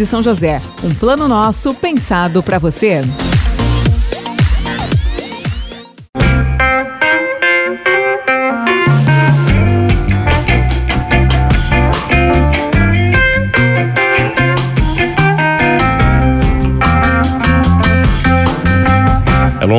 de 0.00 0.06
São 0.06 0.22
José. 0.22 0.62
Um 0.82 0.94
plano 0.94 1.28
nosso 1.28 1.74
pensado 1.74 2.42
para 2.42 2.58
você. 2.58 3.02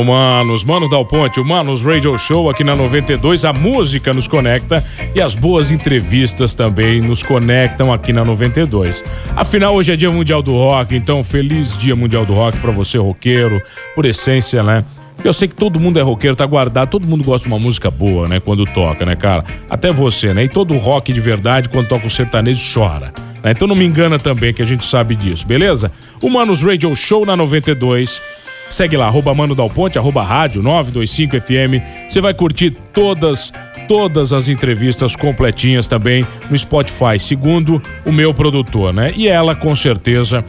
Manos, 0.04 0.64
manos 0.64 0.90
Dal 0.90 1.06
Ponte, 1.06 1.40
o 1.40 1.46
Manos 1.46 1.82
Radio 1.82 2.18
Show 2.18 2.50
aqui 2.50 2.64
na 2.64 2.76
92. 2.76 3.46
A 3.46 3.54
música 3.54 4.14
nos 4.14 4.28
conecta 4.28 4.84
e 5.16 5.22
as 5.22 5.36
boas 5.36 5.72
entrevistas 5.72 6.54
também 6.54 7.02
nos 7.02 7.24
conectam 7.24 7.92
aqui 7.92 8.14
na 8.14 8.24
92. 8.24 9.04
Afinal, 9.36 9.76
hoje 9.76 9.92
é 9.92 9.96
Dia 9.96 10.10
Mundial 10.10 10.42
do 10.42 10.54
Rock, 10.54 10.96
então 10.96 11.24
feliz 11.24 11.78
Dia 11.78 11.96
Mundial 11.96 12.26
do 12.26 12.34
Rock 12.34 12.58
para 12.60 12.72
você, 12.72 12.98
roqueiro, 12.98 13.62
por 13.94 14.06
essência, 14.06 14.64
né? 14.64 14.86
Eu 15.24 15.34
sei 15.34 15.48
que 15.48 15.56
todo 15.56 15.80
mundo 15.80 16.00
é 16.00 16.02
roqueiro, 16.02 16.36
tá 16.36 16.46
guardado, 16.46 16.90
todo 16.90 17.08
mundo 17.08 17.24
gosta 17.24 17.48
de 17.48 17.54
uma 17.54 17.60
música 17.60 17.92
boa, 17.92 18.28
né? 18.28 18.40
Quando 18.40 18.66
toca, 18.66 19.06
né, 19.06 19.16
cara? 19.16 19.44
Até 19.70 19.92
você, 19.92 20.34
né? 20.34 20.46
E 20.46 20.50
todo 20.50 20.76
rock 20.78 21.14
de 21.14 21.22
verdade, 21.22 21.70
quando 21.70 21.88
toca 21.88 22.08
o 22.08 22.10
sertanejo, 22.10 22.74
chora. 22.74 23.14
Né? 23.44 23.52
Então 23.52 23.68
não 23.68 23.76
me 23.76 23.86
engana 23.86 24.18
também, 24.18 24.54
que 24.54 24.62
a 24.62 24.66
gente 24.66 24.86
sabe 24.86 25.16
disso, 25.16 25.46
beleza? 25.46 25.92
O 26.24 26.30
Manos 26.30 26.64
Radio 26.64 26.96
Show 26.96 27.26
na 27.26 27.36
92 27.36 28.22
Segue 28.72 28.96
lá, 28.96 29.08
arroba 29.08 29.36
Mano 29.36 29.54
Dal 29.54 29.70
Ponte, 29.70 30.00
arroba 30.00 30.24
rádio 30.24 30.64
925 30.64 31.42
FM. 31.42 32.08
Você 32.08 32.22
vai 32.22 32.34
curtir 32.34 32.72
todas, 32.94 33.52
todas 33.86 34.32
as 34.32 34.48
entrevistas 34.48 35.14
completinhas 35.14 35.88
também 35.88 36.26
no 36.50 36.58
Spotify, 36.58 37.20
segundo 37.20 37.82
o 38.06 38.14
meu 38.14 38.34
produtor, 38.34 38.94
né? 38.94 39.12
E 39.14 39.28
ela, 39.28 39.54
com 39.54 39.76
certeza, 39.76 40.44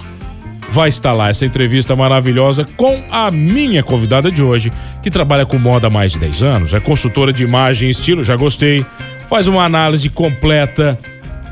vai 0.71 0.89
estar 0.89 1.13
lá 1.13 1.31
essa 1.31 1.45
entrevista 1.45 1.97
maravilhosa 1.97 2.65
com 2.77 3.03
a 3.11 3.29
minha 3.29 3.83
convidada 3.83 4.31
de 4.31 4.41
hoje, 4.41 4.73
que 5.03 5.11
trabalha 5.11 5.45
com 5.45 5.59
moda 5.59 5.89
há 5.89 5.91
mais 5.91 6.13
de 6.13 6.21
10 6.21 6.43
anos, 6.45 6.75
é 6.75 6.79
consultora 6.79 7.33
de 7.33 7.43
imagem 7.43 7.89
e 7.89 7.91
estilo, 7.91 8.23
já 8.23 8.37
gostei, 8.37 8.87
faz 9.29 9.49
uma 9.49 9.65
análise 9.65 10.09
completa 10.09 10.97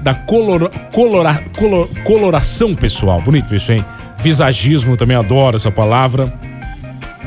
da 0.02 0.14
color, 0.14 0.70
colora, 0.92 1.42
color, 1.58 1.88
coloração 2.04 2.76
pessoal. 2.76 3.20
Bonito 3.20 3.52
isso, 3.54 3.72
hein? 3.72 3.84
Visagismo, 4.22 4.96
também 4.96 5.16
adoro 5.16 5.56
essa 5.56 5.70
palavra 5.70 6.32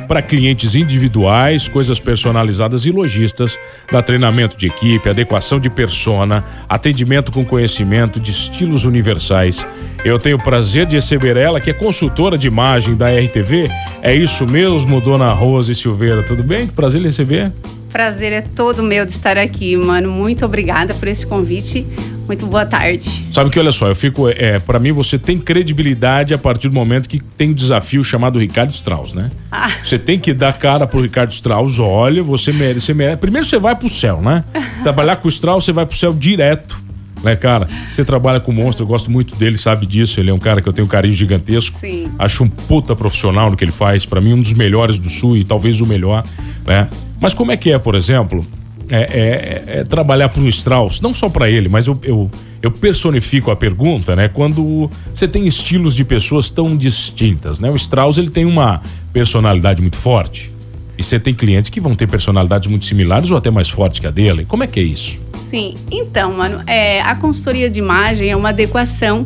para 0.07 0.21
clientes 0.21 0.75
individuais, 0.75 1.67
coisas 1.67 1.99
personalizadas 1.99 2.85
e 2.85 2.91
lojistas, 2.91 3.57
da 3.91 4.01
treinamento 4.01 4.57
de 4.57 4.67
equipe, 4.67 5.09
adequação 5.09 5.59
de 5.59 5.69
persona, 5.69 6.43
atendimento 6.67 7.31
com 7.31 7.43
conhecimento 7.45 8.19
de 8.19 8.31
estilos 8.31 8.85
universais. 8.85 9.65
Eu 10.03 10.19
tenho 10.19 10.35
o 10.35 10.43
prazer 10.43 10.85
de 10.85 10.95
receber 10.95 11.37
ela, 11.37 11.59
que 11.59 11.69
é 11.69 11.73
consultora 11.73 12.37
de 12.37 12.47
imagem 12.47 12.95
da 12.95 13.09
RTV. 13.09 13.69
É 14.01 14.13
isso 14.13 14.45
mesmo, 14.45 14.99
dona 15.01 15.31
Rose 15.31 15.73
Silveira. 15.73 16.23
Tudo 16.23 16.43
bem? 16.43 16.67
Prazer 16.67 17.01
em 17.01 17.05
receber. 17.05 17.51
Prazer 17.93 18.33
é 18.33 18.41
todo 18.41 18.81
meu 18.81 19.05
de 19.05 19.11
estar 19.11 19.37
aqui, 19.37 19.77
mano. 19.77 20.09
Muito 20.09 20.43
obrigada 20.43 20.95
por 20.95 21.07
esse 21.07 21.27
convite. 21.27 21.85
Muito 22.25 22.47
boa 22.47 22.65
tarde. 22.65 23.23
Sabe 23.31 23.51
que 23.51 23.59
olha 23.59 23.71
só, 23.71 23.87
eu 23.87 23.95
fico. 23.95 24.27
É, 24.29 24.57
para 24.57 24.79
mim, 24.79 24.91
você 24.91 25.19
tem 25.19 25.37
credibilidade 25.37 26.33
a 26.33 26.37
partir 26.39 26.69
do 26.69 26.73
momento 26.73 27.07
que 27.07 27.19
tem 27.19 27.51
um 27.51 27.53
desafio 27.53 28.03
chamado 28.03 28.39
Ricardo 28.39 28.71
Strauss, 28.71 29.13
né? 29.13 29.29
Ah. 29.51 29.69
Você 29.83 29.99
tem 29.99 30.17
que 30.17 30.33
dar 30.33 30.53
cara 30.53 30.87
pro 30.87 31.01
Ricardo 31.01 31.31
Strauss, 31.33 31.77
olha, 31.77 32.23
você 32.23 32.51
merece, 32.51 32.87
você 32.87 32.93
merece. 32.95 33.17
Primeiro 33.17 33.45
você 33.45 33.59
vai 33.59 33.75
pro 33.75 33.87
céu, 33.87 34.19
né? 34.19 34.43
Trabalhar 34.81 35.17
com 35.17 35.27
o 35.27 35.29
Strauss, 35.29 35.63
você 35.63 35.71
vai 35.71 35.85
pro 35.85 35.95
céu 35.95 36.11
direto 36.11 36.81
né, 37.23 37.35
cara? 37.35 37.69
Você 37.89 38.03
trabalha 38.03 38.39
com 38.39 38.51
monstro, 38.51 38.83
eu 38.83 38.87
gosto 38.87 39.09
muito 39.09 39.35
dele, 39.35 39.57
sabe 39.57 39.85
disso. 39.85 40.19
Ele 40.19 40.29
é 40.29 40.33
um 40.33 40.39
cara 40.39 40.61
que 40.61 40.67
eu 40.67 40.73
tenho 40.73 40.85
um 40.85 40.89
carinho 40.89 41.15
gigantesco. 41.15 41.79
Sim. 41.79 42.11
Acho 42.19 42.43
um 42.43 42.49
puta 42.49 42.95
profissional 42.95 43.49
no 43.49 43.55
que 43.55 43.63
ele 43.63 43.71
faz. 43.71 44.05
para 44.05 44.19
mim, 44.19 44.33
um 44.33 44.41
dos 44.41 44.53
melhores 44.53 44.99
do 44.99 45.09
Sul 45.09 45.37
e 45.37 45.43
talvez 45.43 45.79
o 45.79 45.87
melhor, 45.87 46.25
né? 46.65 46.89
Mas 47.23 47.33
como 47.33 47.53
é 47.53 47.57
que 47.57 47.71
é, 47.71 47.79
por 47.79 47.95
exemplo, 47.95 48.45
é, 48.89 48.97
é, 48.97 49.63
é 49.79 49.83
trabalhar 49.85 50.27
para 50.27 50.41
o 50.41 50.49
Strauss? 50.49 50.99
Não 50.99 51.13
só 51.13 51.29
para 51.29 51.49
ele, 51.49 51.69
mas 51.69 51.87
eu, 51.87 51.97
eu, 52.03 52.29
eu, 52.61 52.69
personifico 52.69 53.49
a 53.49 53.55
pergunta, 53.55 54.13
né? 54.13 54.27
Quando 54.27 54.91
você 55.13 55.25
tem 55.25 55.47
estilos 55.47 55.95
de 55.95 56.03
pessoas 56.03 56.49
tão 56.49 56.75
distintas, 56.75 57.61
né? 57.61 57.71
O 57.71 57.75
Strauss, 57.75 58.17
ele 58.17 58.29
tem 58.29 58.43
uma 58.43 58.81
personalidade 59.13 59.81
muito 59.81 59.95
forte. 59.95 60.51
E 60.97 61.03
você 61.03 61.19
tem 61.19 61.33
clientes 61.33 61.69
que 61.69 61.79
vão 61.79 61.95
ter 61.95 62.07
personalidades 62.07 62.69
muito 62.69 62.85
similares 62.85 63.31
ou 63.31 63.37
até 63.37 63.49
mais 63.49 63.69
fortes 63.69 63.99
que 63.99 64.07
a 64.07 64.11
dele. 64.11 64.45
Como 64.45 64.63
é 64.63 64.67
que 64.67 64.79
é 64.79 64.83
isso? 64.83 65.19
Sim, 65.49 65.75
então, 65.91 66.33
mano, 66.33 66.61
é, 66.67 67.01
a 67.01 67.15
consultoria 67.15 67.69
de 67.69 67.79
imagem 67.79 68.29
é 68.29 68.35
uma 68.35 68.49
adequação 68.49 69.25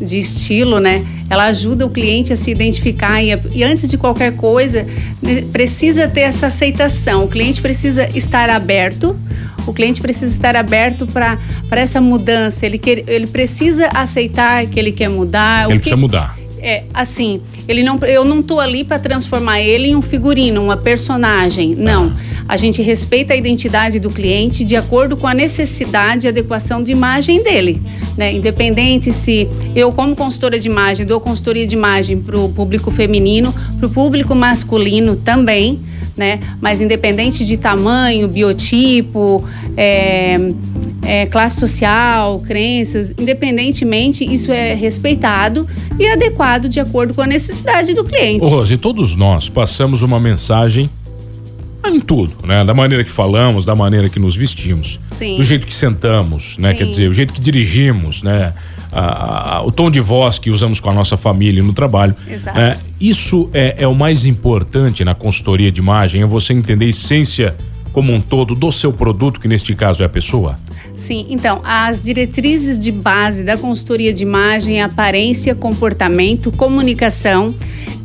de 0.00 0.18
estilo, 0.18 0.80
né? 0.80 1.04
Ela 1.28 1.44
ajuda 1.46 1.84
o 1.84 1.90
cliente 1.90 2.32
a 2.32 2.36
se 2.36 2.50
identificar 2.50 3.22
e, 3.22 3.30
e, 3.54 3.62
antes 3.62 3.88
de 3.90 3.98
qualquer 3.98 4.34
coisa, 4.34 4.86
né, 5.20 5.42
precisa 5.52 6.08
ter 6.08 6.20
essa 6.20 6.46
aceitação. 6.46 7.24
O 7.24 7.28
cliente 7.28 7.60
precisa 7.60 8.08
estar 8.16 8.48
aberto, 8.48 9.18
o 9.66 9.72
cliente 9.74 10.00
precisa 10.00 10.32
estar 10.32 10.56
aberto 10.56 11.06
para 11.08 11.36
essa 11.72 12.00
mudança. 12.00 12.64
Ele, 12.64 12.78
quer, 12.78 13.04
ele 13.06 13.26
precisa 13.26 13.88
aceitar 13.88 14.66
que 14.66 14.78
ele 14.78 14.92
quer 14.92 15.10
mudar. 15.10 15.68
Ele 15.68 15.78
precisa 15.78 15.96
mudar. 15.96 16.37
É, 16.60 16.84
assim, 16.92 17.40
ele 17.66 17.82
não, 17.82 17.98
eu 17.98 18.24
não 18.24 18.42
tô 18.42 18.58
ali 18.60 18.84
para 18.84 18.98
transformar 18.98 19.60
ele 19.60 19.88
em 19.88 19.96
um 19.96 20.02
figurino, 20.02 20.62
uma 20.62 20.76
personagem. 20.76 21.74
Não. 21.74 22.06
Ah. 22.06 22.28
A 22.48 22.56
gente 22.56 22.80
respeita 22.80 23.34
a 23.34 23.36
identidade 23.36 24.00
do 24.00 24.08
cliente 24.08 24.64
de 24.64 24.74
acordo 24.74 25.18
com 25.18 25.26
a 25.26 25.34
necessidade 25.34 26.26
e 26.26 26.28
adequação 26.28 26.82
de 26.82 26.90
imagem 26.90 27.42
dele. 27.42 27.80
Né? 28.16 28.32
Independente 28.32 29.12
se 29.12 29.46
eu, 29.76 29.92
como 29.92 30.16
consultora 30.16 30.58
de 30.58 30.66
imagem, 30.66 31.04
dou 31.04 31.20
consultoria 31.20 31.66
de 31.66 31.76
imagem 31.76 32.18
para 32.18 32.38
o 32.38 32.48
público 32.48 32.90
feminino, 32.90 33.54
para 33.78 33.86
o 33.86 33.90
público 33.90 34.34
masculino 34.34 35.14
também. 35.14 35.78
Né? 36.16 36.40
Mas 36.60 36.80
independente 36.80 37.44
de 37.44 37.58
tamanho, 37.58 38.26
biotipo, 38.26 39.46
é, 39.76 40.36
é, 41.08 41.24
classe 41.24 41.58
social, 41.58 42.38
crenças, 42.40 43.14
independentemente, 43.18 44.22
isso 44.22 44.52
é 44.52 44.74
respeitado 44.74 45.66
e 45.98 46.06
adequado 46.06 46.68
de 46.68 46.78
acordo 46.78 47.14
com 47.14 47.22
a 47.22 47.26
necessidade 47.26 47.94
do 47.94 48.04
cliente. 48.04 48.44
Ô, 48.44 48.48
Rose, 48.48 48.76
todos 48.76 49.16
nós 49.16 49.48
passamos 49.48 50.02
uma 50.02 50.20
mensagem 50.20 50.90
em 51.86 51.98
tudo, 51.98 52.46
né? 52.46 52.62
Da 52.62 52.74
maneira 52.74 53.02
que 53.02 53.10
falamos, 53.10 53.64
da 53.64 53.74
maneira 53.74 54.10
que 54.10 54.18
nos 54.18 54.36
vestimos, 54.36 55.00
Sim. 55.18 55.38
do 55.38 55.42
jeito 55.42 55.66
que 55.66 55.72
sentamos, 55.72 56.58
né? 56.58 56.72
Sim. 56.72 56.78
Quer 56.78 56.84
dizer, 56.84 57.08
o 57.08 57.14
jeito 57.14 57.32
que 57.32 57.40
dirigimos, 57.40 58.22
né? 58.22 58.52
A, 58.92 59.56
a, 59.56 59.62
o 59.62 59.72
tom 59.72 59.90
de 59.90 60.00
voz 60.00 60.38
que 60.38 60.50
usamos 60.50 60.78
com 60.78 60.90
a 60.90 60.92
nossa 60.92 61.16
família 61.16 61.62
no 61.62 61.72
trabalho. 61.72 62.14
Exato. 62.28 62.58
Né? 62.58 62.76
Isso 63.00 63.48
é, 63.54 63.76
é 63.78 63.88
o 63.88 63.94
mais 63.94 64.26
importante 64.26 65.04
na 65.04 65.14
consultoria 65.14 65.72
de 65.72 65.80
imagem, 65.80 66.20
é 66.20 66.26
você 66.26 66.52
entender 66.52 66.84
a 66.84 66.88
essência 66.88 67.56
como 67.92 68.12
um 68.12 68.20
todo 68.20 68.54
do 68.54 68.70
seu 68.70 68.92
produto, 68.92 69.40
que 69.40 69.48
neste 69.48 69.74
caso 69.74 70.02
é 70.02 70.06
a 70.06 70.08
pessoa? 70.08 70.58
Sim, 70.98 71.26
então, 71.30 71.62
as 71.64 72.02
diretrizes 72.02 72.78
de 72.78 72.90
base 72.90 73.44
da 73.44 73.56
consultoria 73.56 74.12
de 74.12 74.24
imagem 74.24 74.82
aparência, 74.82 75.54
comportamento, 75.54 76.50
comunicação 76.52 77.54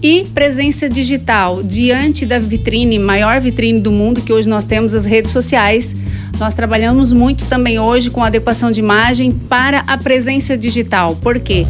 e 0.01 0.25
presença 0.25 0.87
digital 0.87 1.63
diante 1.63 2.25
da 2.25 2.37
vitrine, 2.37 2.99
maior 2.99 3.41
vitrine 3.41 3.79
do 3.79 3.91
mundo 3.91 4.21
que 4.21 4.31
hoje 4.31 4.47
nós 4.47 4.63
temos 4.63 4.93
as 4.93 5.05
redes 5.05 5.31
sociais. 5.31 5.95
Nós 6.39 6.53
trabalhamos 6.53 7.11
muito 7.11 7.45
também 7.45 7.79
hoje 7.79 8.11
com 8.11 8.23
adequação 8.23 8.71
de 8.71 8.79
imagem 8.79 9.31
para 9.31 9.79
a 9.87 9.97
presença 9.97 10.55
digital. 10.55 11.15
Por 11.15 11.39
quê? 11.39 11.65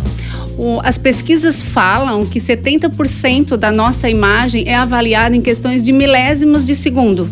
As 0.83 0.97
pesquisas 0.97 1.63
falam 1.63 2.25
que 2.25 2.39
70% 2.39 3.55
da 3.55 3.71
nossa 3.71 4.09
imagem 4.09 4.67
é 4.67 4.75
avaliada 4.75 5.35
em 5.35 5.41
questões 5.41 5.81
de 5.81 5.91
milésimos 5.91 6.65
de 6.65 6.75
segundo. 6.75 7.29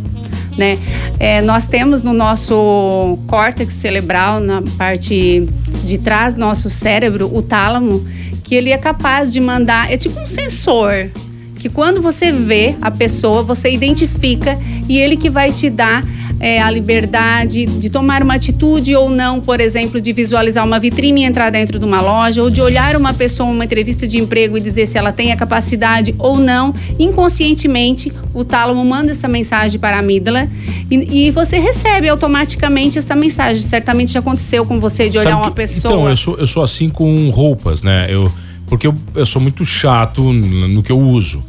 Né? 0.57 0.77
É, 1.19 1.41
nós 1.41 1.67
temos 1.67 2.01
no 2.01 2.13
nosso 2.13 3.17
córtex 3.27 3.73
cerebral, 3.73 4.39
na 4.39 4.61
parte 4.77 5.47
de 5.83 5.97
trás 5.97 6.33
do 6.33 6.39
nosso 6.39 6.69
cérebro, 6.69 7.29
o 7.33 7.41
tálamo, 7.41 8.05
que 8.43 8.55
ele 8.55 8.71
é 8.71 8.77
capaz 8.77 9.31
de 9.31 9.39
mandar, 9.39 9.91
é 9.91 9.97
tipo 9.97 10.19
um 10.19 10.25
sensor, 10.25 11.09
que 11.55 11.69
quando 11.69 12.01
você 12.01 12.31
vê 12.31 12.75
a 12.81 12.89
pessoa, 12.89 13.43
você 13.43 13.71
identifica 13.71 14.57
e 14.89 14.97
ele 14.97 15.15
que 15.15 15.29
vai 15.29 15.51
te 15.51 15.69
dar 15.69 16.03
é, 16.41 16.59
a 16.59 16.69
liberdade 16.71 17.67
de 17.67 17.89
tomar 17.89 18.23
uma 18.23 18.33
atitude 18.33 18.95
ou 18.95 19.09
não, 19.09 19.39
por 19.39 19.59
exemplo, 19.61 20.01
de 20.01 20.11
visualizar 20.11 20.65
uma 20.65 20.79
vitrine 20.79 21.21
e 21.21 21.23
entrar 21.25 21.51
dentro 21.51 21.77
de 21.77 21.85
uma 21.85 22.01
loja, 22.01 22.41
ou 22.41 22.49
de 22.49 22.59
olhar 22.61 22.95
uma 22.97 23.13
pessoa 23.13 23.47
uma 23.49 23.63
entrevista 23.63 24.07
de 24.07 24.17
emprego 24.17 24.57
e 24.57 24.59
dizer 24.59 24.87
se 24.87 24.97
ela 24.97 25.11
tem 25.11 25.31
a 25.31 25.37
capacidade 25.37 26.15
ou 26.17 26.37
não. 26.37 26.73
Inconscientemente, 26.99 28.11
o 28.33 28.43
tálamo 28.43 28.83
manda 28.83 29.11
essa 29.11 29.27
mensagem 29.27 29.79
para 29.79 29.97
a 29.97 29.99
amígdala 29.99 30.47
e, 30.89 31.27
e 31.27 31.31
você 31.31 31.59
recebe 31.59 32.09
automaticamente 32.09 32.97
essa 32.97 33.15
mensagem. 33.15 33.61
Certamente 33.61 34.11
já 34.13 34.19
aconteceu 34.19 34.65
com 34.65 34.79
você 34.79 35.09
de 35.09 35.17
olhar 35.19 35.29
Sabe 35.31 35.41
uma 35.43 35.49
que- 35.51 35.55
pessoa. 35.57 35.93
Então, 35.93 36.09
eu 36.09 36.17
sou, 36.17 36.35
eu 36.37 36.47
sou 36.47 36.63
assim 36.63 36.89
com 36.89 37.29
roupas, 37.29 37.83
né? 37.83 38.07
Eu, 38.09 38.31
porque 38.67 38.87
eu, 38.87 38.95
eu 39.15 39.25
sou 39.25 39.41
muito 39.41 39.63
chato 39.63 40.33
no 40.33 40.81
que 40.81 40.91
eu 40.91 40.99
uso. 40.99 41.43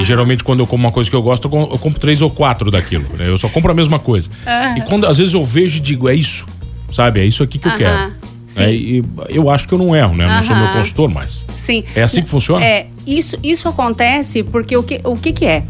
E 0.00 0.04
geralmente, 0.04 0.42
quando 0.44 0.60
eu 0.60 0.66
como 0.66 0.84
uma 0.84 0.92
coisa 0.92 1.08
que 1.10 1.16
eu 1.16 1.22
gosto, 1.22 1.44
eu 1.46 1.50
com- 1.50 1.62
eu 1.72 1.78
compro 1.78 1.98
três 2.00 2.22
ou 2.22 2.30
quatro 2.30 2.70
daquilo. 2.70 3.04
Né? 3.16 3.28
Eu 3.28 3.38
só 3.38 3.48
compro 3.48 3.70
a 3.72 3.74
mesma 3.74 3.98
coisa. 3.98 4.28
E 4.76 4.80
quando 4.82 5.06
às 5.06 5.18
vezes 5.18 5.34
eu 5.34 5.44
vejo 5.44 5.78
e 5.78 5.80
digo, 5.80 6.08
é 6.08 6.14
isso. 6.14 6.46
Sabe? 6.92 7.20
É 7.20 7.24
isso 7.24 7.42
aqui 7.42 7.58
que 7.58 7.66
eu 7.68 7.76
quero. 7.76 8.12
É, 8.58 8.72
e 8.72 9.04
eu 9.28 9.50
acho 9.50 9.68
que 9.68 9.74
eu 9.74 9.78
não 9.78 9.94
erro, 9.94 10.14
né? 10.14 10.24
Eu 10.24 10.28
não 10.30 10.42
sou 10.42 10.56
meu 10.56 10.66
consultor, 10.68 11.10
mas. 11.12 11.44
Sim. 11.58 11.84
É 11.94 12.02
assim 12.02 12.22
que 12.22 12.28
funciona? 12.28 12.64
É, 12.64 12.86
isso, 13.06 13.36
isso 13.42 13.68
acontece 13.68 14.42
porque 14.42 14.74
o 14.76 14.82
que, 14.82 14.98
o 15.04 15.14
que, 15.16 15.32
que 15.32 15.44
é? 15.44 15.62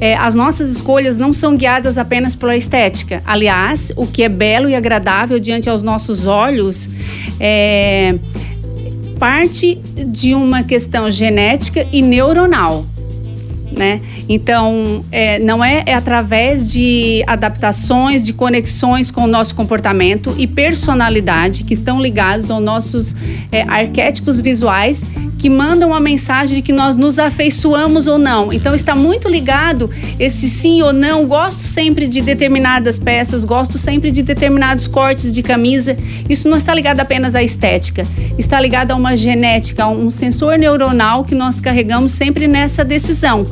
É, 0.00 0.16
As 0.16 0.34
nossas 0.34 0.68
escolhas 0.70 1.16
não 1.16 1.32
são 1.32 1.56
guiadas 1.56 1.96
apenas 1.96 2.34
pela 2.34 2.56
estética. 2.56 3.22
Aliás, 3.24 3.92
o 3.94 4.08
que 4.08 4.24
é 4.24 4.28
belo 4.28 4.68
e 4.68 4.74
agradável 4.74 5.38
diante 5.38 5.70
aos 5.70 5.84
nossos 5.84 6.26
olhos 6.26 6.88
é 7.38 8.18
parte 9.20 9.76
de 10.06 10.34
uma 10.34 10.64
questão 10.64 11.08
genética 11.10 11.86
e 11.92 12.02
neuronal. 12.02 12.84
Né? 13.76 14.00
Então, 14.28 15.04
é, 15.10 15.38
não 15.38 15.64
é, 15.64 15.82
é 15.86 15.94
através 15.94 16.70
de 16.70 17.24
adaptações, 17.26 18.22
de 18.22 18.32
conexões 18.32 19.10
com 19.10 19.22
o 19.22 19.26
nosso 19.26 19.54
comportamento 19.54 20.34
e 20.36 20.46
personalidade 20.46 21.64
que 21.64 21.72
estão 21.72 22.00
ligados 22.00 22.50
aos 22.50 22.62
nossos 22.62 23.14
é, 23.50 23.62
arquétipos 23.62 24.40
visuais 24.40 25.04
que 25.42 25.50
mandam 25.50 25.88
uma 25.88 25.98
mensagem 25.98 26.54
de 26.54 26.62
que 26.62 26.72
nós 26.72 26.94
nos 26.94 27.18
afeiçoamos 27.18 28.06
ou 28.06 28.16
não. 28.16 28.52
Então, 28.52 28.76
está 28.76 28.94
muito 28.94 29.28
ligado 29.28 29.90
esse 30.16 30.48
sim 30.48 30.82
ou 30.82 30.92
não. 30.92 31.26
Gosto 31.26 31.62
sempre 31.62 32.06
de 32.06 32.20
determinadas 32.20 32.96
peças, 32.96 33.44
gosto 33.44 33.76
sempre 33.76 34.12
de 34.12 34.22
determinados 34.22 34.86
cortes 34.86 35.32
de 35.32 35.42
camisa. 35.42 35.98
Isso 36.28 36.48
não 36.48 36.56
está 36.56 36.72
ligado 36.72 37.00
apenas 37.00 37.34
à 37.34 37.42
estética, 37.42 38.06
está 38.38 38.60
ligado 38.60 38.92
a 38.92 38.94
uma 38.94 39.16
genética, 39.16 39.82
a 39.82 39.88
um 39.88 40.12
sensor 40.12 40.56
neuronal 40.56 41.24
que 41.24 41.34
nós 41.34 41.60
carregamos 41.60 42.12
sempre 42.12 42.46
nessa 42.46 42.84
decisão. 42.84 43.44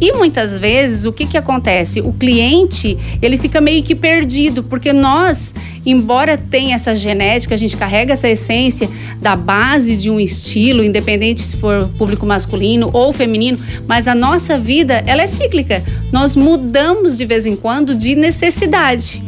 E 0.00 0.12
muitas 0.12 0.56
vezes 0.56 1.04
o 1.04 1.12
que, 1.12 1.26
que 1.26 1.36
acontece? 1.36 2.00
O 2.00 2.14
cliente 2.14 2.96
ele 3.20 3.36
fica 3.36 3.60
meio 3.60 3.82
que 3.82 3.94
perdido, 3.94 4.62
porque 4.62 4.94
nós, 4.94 5.54
embora 5.84 6.36
tenha 6.36 6.74
essa 6.74 6.94
genética, 6.94 7.54
a 7.54 7.58
gente 7.58 7.76
carrega 7.76 8.12
essa 8.12 8.28
essência 8.28 8.88
da 9.20 9.36
base 9.36 9.96
de 9.96 10.10
um 10.10 10.18
estilo, 10.18 10.82
independente 10.82 11.42
se 11.42 11.56
for 11.56 11.88
público 11.98 12.26
masculino 12.26 12.90
ou 12.92 13.12
feminino, 13.12 13.58
mas 13.86 14.08
a 14.08 14.14
nossa 14.14 14.58
vida 14.58 15.02
ela 15.06 15.22
é 15.22 15.26
cíclica. 15.26 15.82
Nós 16.12 16.36
mudamos 16.36 17.16
de 17.16 17.24
vez 17.24 17.46
em 17.46 17.56
quando 17.56 17.94
de 17.94 18.14
necessidade. 18.14 19.22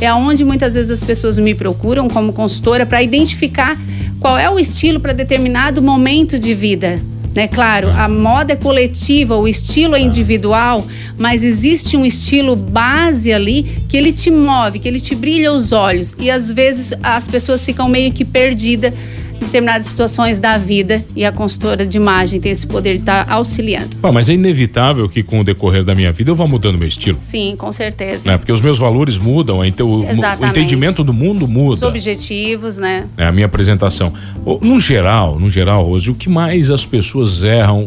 É 0.00 0.12
onde 0.12 0.44
muitas 0.44 0.74
vezes 0.74 0.90
as 0.90 1.04
pessoas 1.04 1.38
me 1.38 1.54
procuram 1.54 2.08
como 2.08 2.32
consultora 2.32 2.84
para 2.84 3.02
identificar 3.02 3.76
qual 4.18 4.38
é 4.38 4.48
o 4.50 4.58
estilo 4.58 5.00
para 5.00 5.12
determinado 5.12 5.82
momento 5.82 6.38
de 6.38 6.54
vida. 6.54 6.98
Né? 7.34 7.48
Claro, 7.48 7.90
a 7.90 8.08
moda 8.08 8.52
é 8.52 8.56
coletiva, 8.56 9.36
o 9.36 9.48
estilo 9.48 9.94
é 9.94 10.00
individual, 10.00 10.86
mas 11.16 11.42
existe 11.42 11.96
um 11.96 12.04
estilo 12.04 12.54
base 12.54 13.32
ali 13.32 13.62
que 13.88 13.96
ele 13.96 14.12
te 14.12 14.30
move, 14.30 14.78
que 14.78 14.88
ele 14.88 15.00
te 15.00 15.14
brilha 15.14 15.52
os 15.52 15.72
olhos. 15.72 16.14
E 16.18 16.30
às 16.30 16.50
vezes 16.50 16.92
as 17.02 17.26
pessoas 17.26 17.64
ficam 17.64 17.88
meio 17.88 18.12
que 18.12 18.24
perdidas 18.24 18.94
determinadas 19.44 19.86
situações 19.86 20.38
da 20.38 20.56
vida 20.58 21.04
e 21.14 21.24
a 21.24 21.32
consultora 21.32 21.86
de 21.86 21.96
imagem 21.96 22.40
tem 22.40 22.52
esse 22.52 22.66
poder 22.66 22.94
de 22.94 23.00
estar 23.00 23.30
auxiliando. 23.30 23.96
Pô, 23.96 24.12
mas 24.12 24.28
é 24.28 24.34
inevitável 24.34 25.08
que 25.08 25.22
com 25.22 25.40
o 25.40 25.44
decorrer 25.44 25.84
da 25.84 25.94
minha 25.94 26.12
vida 26.12 26.30
eu 26.30 26.34
vá 26.34 26.46
mudando 26.46 26.78
meu 26.78 26.88
estilo. 26.88 27.18
Sim, 27.22 27.54
com 27.56 27.72
certeza. 27.72 28.30
Né? 28.30 28.38
Porque 28.38 28.52
os 28.52 28.60
meus 28.60 28.78
valores 28.78 29.18
mudam, 29.18 29.64
então 29.64 29.88
o, 29.88 30.04
entendimento 30.46 31.02
do 31.04 31.12
mundo 31.12 31.44
Os 31.44 31.50
muda. 31.50 31.88
objetivos, 31.88 32.78
né? 32.78 33.04
né, 33.16 33.26
a 33.26 33.32
minha 33.32 33.46
apresentação. 33.46 34.12
No 34.60 34.80
geral, 34.80 35.38
no 35.38 35.50
geral, 35.50 35.84
Rose, 35.84 36.10
o 36.10 36.14
que 36.14 36.28
mais 36.28 36.70
as 36.70 36.84
pessoas 36.86 37.44
erram 37.44 37.86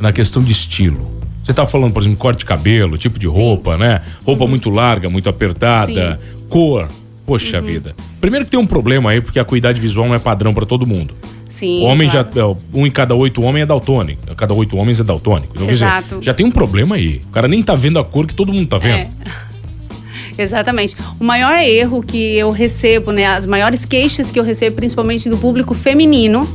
na 0.00 0.12
questão 0.12 0.42
de 0.42 0.52
estilo? 0.52 1.14
Você 1.42 1.52
tá 1.54 1.64
falando, 1.64 1.92
por 1.92 2.02
exemplo, 2.02 2.18
corte 2.18 2.38
de 2.40 2.44
cabelo, 2.44 2.98
tipo 2.98 3.18
de 3.20 3.26
roupa, 3.28 3.76
né? 3.76 4.00
Roupa 4.24 4.42
Uhum. 4.44 4.50
muito 4.50 4.68
larga, 4.68 5.08
muito 5.08 5.28
apertada, 5.28 6.18
cor. 6.48 6.88
Poxa 7.26 7.58
Uhum. 7.58 7.64
vida. 7.64 7.94
Primeiro 8.20 8.44
que 8.44 8.50
tem 8.52 8.60
um 8.60 8.66
problema 8.66 9.10
aí, 9.10 9.20
porque 9.20 9.38
a 9.38 9.44
cuidade 9.44 9.80
visual 9.80 10.06
não 10.08 10.14
é 10.14 10.18
padrão 10.18 10.54
pra 10.54 10.64
todo 10.64 10.86
mundo. 10.86 11.12
Sim. 11.50 11.80
O 11.80 11.84
homem 11.84 12.08
claro. 12.08 12.28
já. 12.34 12.40
é, 12.42 12.56
Um 12.74 12.86
em 12.86 12.90
cada 12.90 13.14
oito 13.14 13.42
homens 13.42 13.62
é 13.62 13.66
daltônico. 13.66 14.34
Cada 14.36 14.52
oito 14.54 14.76
homens 14.76 15.00
é 15.00 15.04
daltônico. 15.04 15.52
Então, 15.54 15.66
quer 15.66 15.72
dizer, 15.72 15.86
Exato. 15.86 16.18
já 16.22 16.34
tem 16.34 16.44
um 16.46 16.50
problema 16.50 16.96
aí. 16.96 17.22
O 17.26 17.30
cara 17.30 17.48
nem 17.48 17.62
tá 17.62 17.74
vendo 17.74 17.98
a 17.98 18.04
cor 18.04 18.26
que 18.26 18.34
todo 18.34 18.52
mundo 18.52 18.68
tá 18.68 18.76
vendo. 18.78 18.98
É. 19.00 19.08
Exatamente. 20.38 20.96
O 21.18 21.24
maior 21.24 21.56
erro 21.62 22.02
que 22.02 22.36
eu 22.36 22.50
recebo, 22.50 23.10
né, 23.12 23.26
as 23.26 23.46
maiores 23.46 23.84
queixas 23.84 24.30
que 24.30 24.38
eu 24.38 24.44
recebo, 24.44 24.76
principalmente 24.76 25.28
do 25.28 25.36
público 25.36 25.74
feminino, 25.74 26.48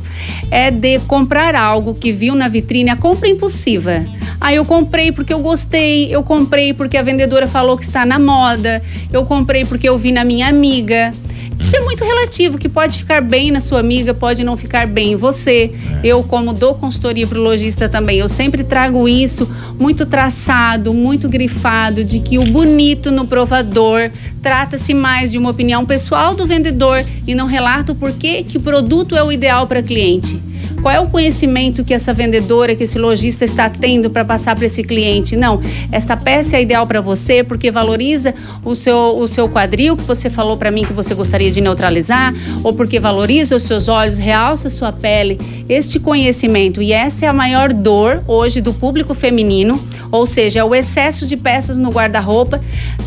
é 0.50 0.70
de 0.70 0.98
comprar 1.00 1.54
algo 1.54 1.94
que 1.94 2.12
viu 2.12 2.34
na 2.34 2.48
vitrine, 2.48 2.90
a 2.90 2.96
compra 2.96 3.28
impulsiva. 3.28 4.04
Ah, 4.40 4.52
eu 4.52 4.64
comprei 4.64 5.12
porque 5.12 5.32
eu 5.32 5.38
gostei, 5.38 6.12
eu 6.12 6.22
comprei 6.22 6.72
porque 6.72 6.96
a 6.96 7.02
vendedora 7.02 7.46
falou 7.46 7.76
que 7.76 7.84
está 7.84 8.04
na 8.04 8.18
moda, 8.18 8.82
eu 9.12 9.24
comprei 9.24 9.64
porque 9.64 9.88
eu 9.88 9.96
vi 9.96 10.10
na 10.10 10.24
minha 10.24 10.48
amiga. 10.48 11.14
Isso 11.62 11.76
é 11.76 11.80
muito 11.80 12.04
relativo, 12.04 12.58
que 12.58 12.68
pode 12.68 12.98
ficar 12.98 13.22
bem 13.22 13.52
na 13.52 13.60
sua 13.60 13.78
amiga, 13.78 14.12
pode 14.12 14.42
não 14.42 14.56
ficar 14.56 14.86
bem 14.86 15.12
em 15.12 15.16
você. 15.16 15.72
Eu, 16.02 16.22
como 16.24 16.52
dou 16.52 16.74
consultoria 16.74 17.26
para 17.26 17.38
o 17.38 17.42
lojista 17.42 17.88
também, 17.88 18.18
eu 18.18 18.28
sempre 18.28 18.64
trago 18.64 19.08
isso 19.08 19.48
muito 19.78 20.04
traçado, 20.04 20.92
muito 20.92 21.28
grifado, 21.28 22.04
de 22.04 22.18
que 22.18 22.36
o 22.36 22.44
bonito 22.44 23.12
no 23.12 23.26
provador 23.26 24.10
trata-se 24.42 24.92
mais 24.92 25.30
de 25.30 25.38
uma 25.38 25.50
opinião 25.50 25.86
pessoal 25.86 26.34
do 26.34 26.44
vendedor 26.44 27.04
e 27.26 27.34
não 27.34 27.46
relata 27.46 27.92
o 27.92 27.94
porquê 27.94 28.42
que 28.42 28.58
o 28.58 28.60
produto 28.60 29.16
é 29.16 29.22
o 29.22 29.30
ideal 29.30 29.66
para 29.68 29.82
cliente. 29.82 30.51
Qual 30.82 30.92
é 30.92 30.98
o 30.98 31.06
conhecimento 31.06 31.84
que 31.84 31.94
essa 31.94 32.12
vendedora, 32.12 32.74
que 32.74 32.82
esse 32.82 32.98
lojista 32.98 33.44
está 33.44 33.70
tendo 33.70 34.10
para 34.10 34.24
passar 34.24 34.56
para 34.56 34.66
esse 34.66 34.82
cliente? 34.82 35.36
Não, 35.36 35.62
esta 35.92 36.16
peça 36.16 36.56
é 36.56 36.62
ideal 36.62 36.88
para 36.88 37.00
você 37.00 37.44
porque 37.44 37.70
valoriza 37.70 38.34
o 38.64 38.74
seu, 38.74 39.16
o 39.16 39.28
seu 39.28 39.48
quadril 39.48 39.96
que 39.96 40.02
você 40.02 40.28
falou 40.28 40.56
para 40.56 40.72
mim 40.72 40.84
que 40.84 40.92
você 40.92 41.14
gostaria 41.14 41.52
de 41.52 41.60
neutralizar, 41.60 42.34
ou 42.64 42.72
porque 42.74 42.98
valoriza 42.98 43.54
os 43.54 43.62
seus 43.62 43.86
olhos, 43.86 44.18
realça 44.18 44.68
sua 44.68 44.90
pele. 44.92 45.38
Este 45.68 46.00
conhecimento, 46.00 46.82
e 46.82 46.92
essa 46.92 47.26
é 47.26 47.28
a 47.28 47.32
maior 47.32 47.72
dor 47.72 48.20
hoje 48.26 48.60
do 48.60 48.74
público 48.74 49.14
feminino, 49.14 49.80
ou 50.12 50.26
seja, 50.26 50.60
é 50.60 50.64
o 50.64 50.74
excesso 50.74 51.26
de 51.26 51.38
peças 51.38 51.78
no 51.78 51.90
guarda-roupa, 51.90 52.60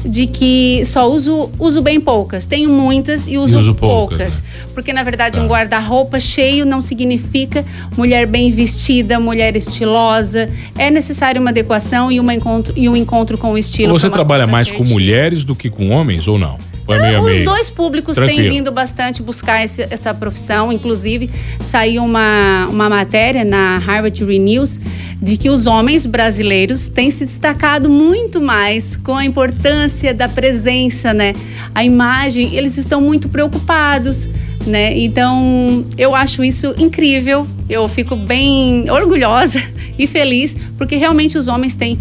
de 0.04 0.26
que 0.26 0.84
só 0.86 1.08
uso, 1.10 1.52
uso 1.60 1.82
bem 1.84 2.02
poucas. 2.02 2.46
Tenho 2.46 2.72
muitas 2.72 3.28
e 3.28 3.38
uso, 3.38 3.60
uso 3.60 3.76
poucas, 3.76 4.18
poucas. 4.18 4.42
né? 4.42 4.48
Porque, 4.74 4.92
na 4.92 5.04
verdade, 5.04 5.40
um 5.40 5.48
guarda-roupa 5.48 6.20
cheio 6.20 6.66
não 6.66 6.82
significa 6.82 7.64
mulher 7.96 8.26
bem 8.26 8.52
vestida, 8.52 9.20
mulher 9.20 9.56
estilosa. 9.56 10.50
É 10.78 10.90
necessário 10.90 11.40
uma 11.40 11.52
adequação 11.52 12.12
e, 12.12 12.20
uma 12.20 12.34
encontro, 12.34 12.74
e 12.76 12.90
um 12.90 12.96
encontro 12.96 13.38
com 13.38 13.52
o 13.52 13.58
estilo. 13.58 13.98
Você 13.98 14.10
trabalha 14.10 14.48
mais 14.48 14.72
com 14.72 14.84
mulheres 14.84 15.46
do 15.46 15.56
que 15.56 15.70
com 15.70 15.92
homens 15.92 16.28
ou 16.28 16.40
não? 16.40 16.58
É 16.88 17.00
meio 17.00 17.20
Os 17.22 17.26
meio? 17.26 17.46
dois 17.46 17.70
públicos 17.70 18.16
têm 18.16 18.26
Tranquilo. 18.28 18.50
vindo 18.54 18.72
bastante 18.72 19.22
buscar 19.24 19.64
esse- 19.64 19.88
essa 19.90 20.14
profissão. 20.14 20.72
Inclusive, 20.72 21.30
saiu 21.60 22.04
uma, 22.04 22.68
uma 22.70 22.88
matéria 22.90 23.44
na 23.44 23.78
Harvard 23.80 24.24
Renews 24.24 24.80
de 25.22 25.38
que 25.38 25.50
os 25.50 25.66
homens 25.66 26.06
brasileiros 26.06 26.88
têm 26.88 27.10
se 27.10 27.26
destacado 27.26 27.90
muito 27.90 28.40
mais 28.42 28.96
com 28.98 29.16
a 29.16 29.26
importância 29.26 30.14
da 30.14 30.30
presença, 30.30 31.14
né? 31.14 31.34
A 31.74 31.84
imagem, 31.84 32.54
eles 32.56 32.78
estão 32.78 33.02
muito 33.02 33.28
preocupados, 33.30 34.32
né? 34.68 34.96
Então, 34.98 35.86
eu 35.98 36.14
acho 36.14 36.44
isso 36.44 36.76
incrível. 36.78 37.48
Eu 37.68 37.88
fico 37.88 38.16
bem 38.16 38.90
orgulhosa 38.92 39.62
e 39.98 40.06
feliz, 40.06 40.56
porque 40.78 40.96
realmente 40.98 41.38
os 41.38 41.48
homens 41.48 41.76
têm 41.76 41.98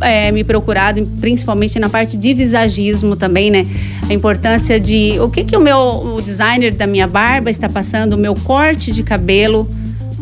é, 0.00 0.30
me 0.32 0.44
procurado, 0.44 1.04
principalmente 1.20 1.78
na 1.78 1.88
parte 1.88 2.16
de 2.16 2.34
visagismo 2.34 3.16
também, 3.16 3.50
né? 3.50 3.66
A 4.08 4.12
importância 4.12 4.78
de 4.78 5.18
o 5.20 5.30
que, 5.30 5.44
que 5.44 5.56
o 5.56 5.60
meu 5.60 5.78
o 6.16 6.22
designer 6.22 6.74
da 6.74 6.86
minha 6.86 7.06
barba 7.06 7.50
está 7.50 7.68
passando, 7.68 8.14
o 8.14 8.18
meu 8.18 8.34
corte 8.34 8.92
de 8.92 9.02
cabelo. 9.02 9.68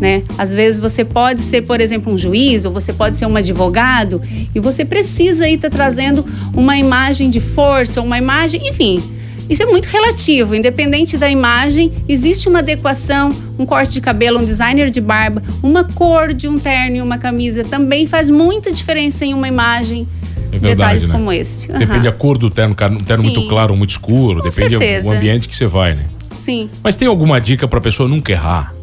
Né? 0.01 0.25
Às 0.37 0.53
vezes 0.53 0.81
você 0.81 1.05
pode 1.05 1.41
ser, 1.43 1.63
por 1.63 1.81
exemplo, 1.81 2.13
um 2.13 2.19
juiz 2.19 2.65
ou 2.65 2.73
você 2.73 2.93
pode 2.93 3.17
ser 3.17 3.27
um 3.27 3.37
advogado 3.37 4.21
e 4.53 4.59
você 4.59 4.85
precisa 4.85 5.49
estar 5.49 5.71
trazendo 5.71 6.27
uma 6.53 6.77
imagem 6.77 7.31
de 7.31 7.41
força, 7.41 8.01
uma 8.01 8.19
imagem, 8.19 8.69
enfim. 8.69 9.01
Isso 9.49 9.63
é 9.63 9.67
muito 9.67 9.87
relativo, 9.87 10.55
independente 10.55 11.19
da 11.19 11.29
imagem, 11.31 11.93
existe 12.09 12.49
uma 12.49 12.61
adequação, 12.61 13.33
um 13.59 13.67
corte 13.67 13.93
de 13.93 14.01
cabelo, 14.01 14.39
um 14.41 14.45
designer 14.45 14.91
de 14.91 15.01
barba, 15.01 15.43
uma 15.63 15.85
cor 15.85 16.33
de 16.33 16.49
um 16.49 16.59
terno 16.59 16.97
e 16.97 17.03
uma 17.03 17.19
camisa 17.19 17.65
também 17.65 18.07
faz 18.07 18.31
muita 18.31 18.73
diferença 18.73 19.25
em 19.27 19.35
uma 19.35 19.49
imagem, 19.49 20.07
É 20.51 20.59
verdade, 20.59 20.75
detalhes 20.77 21.09
né? 21.09 21.15
como 21.15 21.33
esse. 21.33 21.69
Depende 21.69 21.93
Aham. 21.93 22.03
da 22.03 22.13
cor 22.13 22.39
do 22.39 22.49
terno, 22.49 22.75
um 22.75 22.99
terno 22.99 23.25
Sim. 23.25 23.31
muito 23.35 23.49
claro 23.49 23.73
ou 23.73 23.77
muito 23.77 23.91
escuro, 23.91 24.41
Com 24.41 24.49
depende 24.49 24.71
certeza. 24.71 25.09
do 25.11 25.15
ambiente 25.15 25.49
que 25.49 25.57
você 25.57 25.67
vai, 25.67 25.95
né? 25.95 26.05
Sim. 26.35 26.71
Mas 26.83 26.97
tem 26.97 27.07
alguma 27.09 27.41
dica 27.41 27.69
pra 27.69 27.81
pessoa 27.81 28.09
nunca 28.09 28.33
errar? 28.33 28.75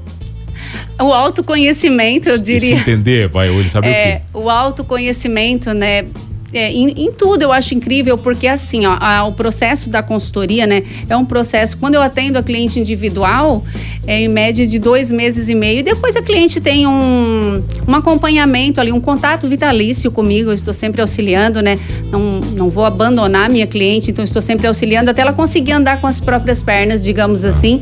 O 1.01 1.13
autoconhecimento, 1.13 2.27
eu 2.29 2.35
E 2.35 2.37
se 2.37 2.43
diria. 2.43 2.75
entender, 2.75 3.27
vai, 3.29 3.47
ele 3.49 3.69
sabe 3.69 3.87
o 3.87 3.89
É, 3.89 4.15
quê? 4.17 4.21
o 4.33 4.49
autoconhecimento, 4.49 5.73
né? 5.73 6.05
É, 6.53 6.71
em, 6.71 7.05
em 7.05 7.11
tudo 7.11 7.43
eu 7.43 7.51
acho 7.51 7.73
incrível, 7.75 8.17
porque 8.17 8.47
assim, 8.47 8.85
ó, 8.85 8.97
a- 8.99 9.23
o 9.25 9.33
processo 9.33 9.89
da 9.89 10.01
consultoria, 10.01 10.65
né? 10.65 10.83
É 11.07 11.15
um 11.15 11.25
processo. 11.25 11.77
Quando 11.77 11.95
eu 11.95 12.01
atendo 12.01 12.37
a 12.37 12.43
cliente 12.43 12.79
individual, 12.79 13.63
é 14.07 14.21
em 14.21 14.27
média 14.27 14.65
de 14.65 14.79
dois 14.79 15.11
meses 15.11 15.49
e 15.49 15.55
meio, 15.55 15.79
e 15.79 15.83
depois 15.83 16.15
a 16.15 16.21
cliente 16.21 16.59
tem 16.59 16.87
um, 16.87 17.63
um 17.87 17.95
acompanhamento 17.95 18.81
ali, 18.81 18.91
um 18.91 18.99
contato 19.01 19.47
vitalício 19.47 20.11
comigo. 20.11 20.49
Eu 20.49 20.53
estou 20.55 20.73
sempre 20.73 21.01
auxiliando, 21.01 21.61
né? 21.61 21.77
Não, 22.11 22.19
não 22.41 22.69
vou 22.69 22.85
abandonar 22.85 23.49
minha 23.49 23.67
cliente, 23.67 24.09
então 24.11 24.23
estou 24.25 24.41
sempre 24.41 24.65
auxiliando 24.67 25.11
até 25.11 25.21
ela 25.21 25.33
conseguir 25.33 25.73
andar 25.73 26.01
com 26.01 26.07
as 26.07 26.19
próprias 26.19 26.63
pernas, 26.63 27.03
digamos 27.03 27.45
assim. 27.45 27.81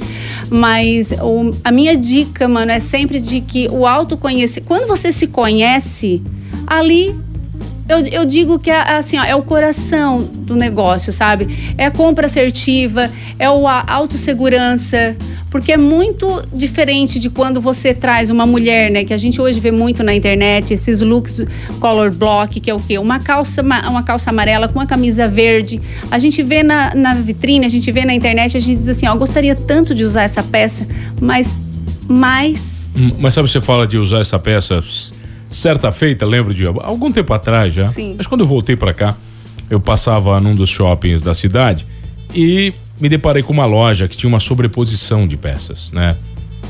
Mas 0.50 1.12
o- 1.22 1.54
a 1.64 1.72
minha 1.72 1.96
dica, 1.96 2.48
mano, 2.48 2.72
é 2.72 2.80
sempre 2.80 3.20
de 3.22 3.40
que 3.42 3.68
o 3.70 3.86
autoconhecimento. 3.86 4.68
Quando 4.68 4.88
você 4.88 5.12
se 5.12 5.28
conhece, 5.28 6.22
ali 6.66 7.16
eu, 7.90 8.00
eu 8.08 8.26
digo 8.26 8.60
que 8.60 8.70
é, 8.70 8.80
assim, 8.98 9.18
ó, 9.18 9.24
é 9.24 9.36
o 9.36 9.42
coração 9.42 10.22
do 10.22 10.56
negócio, 10.56 11.12
sabe? 11.14 11.74
É 11.78 11.86
a 11.86 11.92
compra 11.92 12.26
assertiva, 12.26 13.10
é 13.40 13.50
o, 13.50 13.68
a 13.68 13.84
autossegurança. 13.88 15.16
Porque 15.50 15.72
é 15.72 15.78
muito 15.78 16.44
diferente 16.54 17.20
de 17.20 17.30
quando 17.30 17.62
você 17.62 17.94
traz 17.94 18.30
uma 18.30 18.46
mulher, 18.46 18.92
né? 18.92 19.06
Que 19.06 19.14
a 19.14 19.18
gente 19.18 19.40
hoje 19.42 19.62
vê 19.62 19.72
muito 19.72 20.04
na 20.04 20.14
internet, 20.14 20.74
esses 20.74 21.00
looks 21.02 21.42
color 21.80 22.12
block, 22.12 22.60
que 22.60 22.70
é 22.70 22.74
o 22.74 22.80
quê? 22.82 22.98
Uma 23.00 23.20
calça, 23.20 23.64
ma- 23.64 23.88
uma 23.90 24.04
calça 24.04 24.30
amarela 24.30 24.68
com 24.68 24.78
uma 24.78 24.86
camisa 24.86 25.26
verde. 25.26 25.80
A 26.12 26.20
gente 26.20 26.44
vê 26.44 26.64
na, 26.64 26.94
na 26.94 27.14
vitrine, 27.14 27.66
a 27.66 27.70
gente 27.70 27.90
vê 27.94 28.04
na 28.04 28.14
internet, 28.14 28.58
a 28.58 28.60
gente 28.60 28.78
diz 28.78 28.90
assim, 28.90 29.08
ó, 29.08 29.16
gostaria 29.16 29.56
tanto 29.56 29.96
de 29.96 30.04
usar 30.04 30.24
essa 30.24 30.44
peça, 30.44 30.86
mas 31.22 31.56
mais 32.10 32.78
Hum, 32.98 33.12
Mas 33.20 33.34
sabe, 33.36 33.48
você 33.48 33.62
fala 33.62 33.86
de 33.88 33.98
usar 33.98 34.20
essa 34.22 34.40
peça 34.40 34.84
certa 35.48 35.92
feita, 35.92 36.26
lembro 36.26 36.54
de 36.54 36.66
algum 36.66 37.12
tempo 37.12 37.34
atrás 37.34 37.74
já. 37.74 37.88
Sim. 37.90 38.16
Mas 38.18 38.28
quando 38.28 38.42
eu 38.42 38.48
voltei 38.48 38.76
pra 38.76 38.94
cá, 38.94 39.16
eu 39.70 39.80
passava 39.80 40.40
num 40.40 40.56
dos 40.56 40.70
shoppings 40.70 41.22
da 41.22 41.34
cidade 41.34 41.86
e 42.34 42.74
me 43.00 43.10
deparei 43.10 43.44
com 43.44 43.54
uma 43.54 43.66
loja 43.66 44.08
que 44.08 44.18
tinha 44.18 44.28
uma 44.28 44.40
sobreposição 44.40 45.28
de 45.28 45.38
peças, 45.38 45.92
né? 45.92 46.16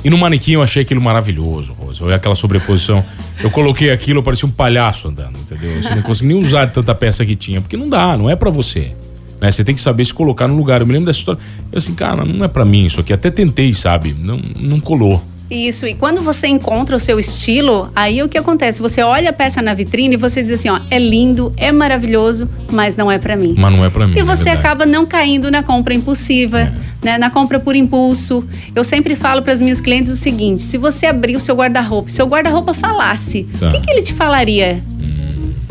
E 0.04 0.10
no 0.10 0.18
manequim 0.18 0.54
eu 0.54 0.62
achei 0.62 0.84
aquilo 0.84 1.02
maravilhoso, 1.02 1.74
Rosa. 1.74 2.04
Olha 2.04 2.16
aquela 2.16 2.36
sobreposição. 2.36 3.04
Eu 3.42 3.50
coloquei 3.50 3.92
aquilo, 3.92 4.20
eu 4.20 4.24
parecia 4.24 4.48
um 4.48 4.52
palhaço 4.52 5.08
andando, 5.08 5.38
entendeu? 5.40 5.82
Você 5.82 5.94
não 5.94 6.02
consegui 6.02 6.34
nem 6.34 6.42
usar 6.42 6.68
tanta 6.72 6.94
peça 6.94 7.26
que 7.26 7.36
tinha, 7.36 7.62
porque 7.62 7.76
não 7.76 7.90
dá, 7.90 8.16
não 8.16 8.30
é 8.30 8.36
pra 8.36 8.50
você. 8.50 8.92
Né? 9.40 9.52
Você 9.52 9.64
tem 9.64 9.76
que 9.76 9.82
saber 9.82 10.06
se 10.06 10.14
colocar 10.14 10.48
no 10.48 10.56
lugar. 10.56 10.82
Eu 10.82 10.88
me 10.88 10.94
lembro 10.94 11.08
dessa 11.08 11.20
história. 11.20 11.40
Eu 11.72 11.78
assim, 11.78 11.94
cara, 11.94 12.26
não 12.26 12.46
é 12.46 12.48
pra 12.48 12.66
mim 12.66 12.86
isso 12.86 13.00
aqui. 13.00 13.14
Até 13.14 13.30
tentei, 13.30 13.74
sabe? 13.74 14.16
Não, 14.18 14.40
não 14.60 14.80
colou. 14.80 15.24
Isso, 15.50 15.88
e 15.88 15.94
quando 15.94 16.22
você 16.22 16.48
encontra 16.48 16.96
o 16.96 17.00
seu 17.00 17.18
estilo, 17.20 17.90
aí 17.96 18.22
o 18.22 18.28
que 18.28 18.38
acontece? 18.38 18.82
Você 18.82 19.02
olha 19.02 19.30
a 19.30 19.34
peça 19.34 19.62
na 19.62 19.74
vitrine 19.74 20.16
e 20.16 20.18
você 20.18 20.44
diz 20.44 20.52
assim, 20.52 20.70
ó, 20.70 20.78
é 20.92 21.00
lindo, 21.00 21.54
é 21.56 21.72
maravilhoso, 21.72 22.50
mas 22.72 22.96
não 22.98 23.10
é 23.10 23.18
pra 23.18 23.36
mim. 23.36 23.56
Mas 23.58 23.72
não 23.72 23.86
é 23.86 23.90
pra 23.90 24.06
mim. 24.06 24.16
E 24.16 24.20
é 24.20 24.24
você 24.24 24.44
verdade. 24.44 24.60
acaba 24.60 24.86
não 24.86 25.06
caindo 25.06 25.50
na 25.50 25.64
compra 25.64 25.94
impulsiva, 25.94 26.72
né? 27.02 27.18
Na 27.18 27.30
compra 27.30 27.60
por 27.60 27.76
impulso. 27.76 28.46
Eu 28.76 28.84
sempre 28.84 29.16
falo 29.16 29.42
para 29.42 29.54
as 29.54 29.62
minhas 29.62 29.80
clientes 29.80 30.12
o 30.12 30.16
seguinte: 30.18 30.64
se 30.64 30.78
você 30.78 31.06
abrir 31.06 31.36
o 31.38 31.40
seu 31.40 31.56
guarda-roupa, 31.56 32.10
se 32.10 32.22
o 32.22 32.26
guarda-roupa 32.26 32.74
falasse, 32.74 33.48
Tá. 33.60 33.70
o 33.70 33.72
que, 33.72 33.80
que 33.80 33.92
ele 33.92 34.02
te 34.02 34.14
falaria? 34.14 34.82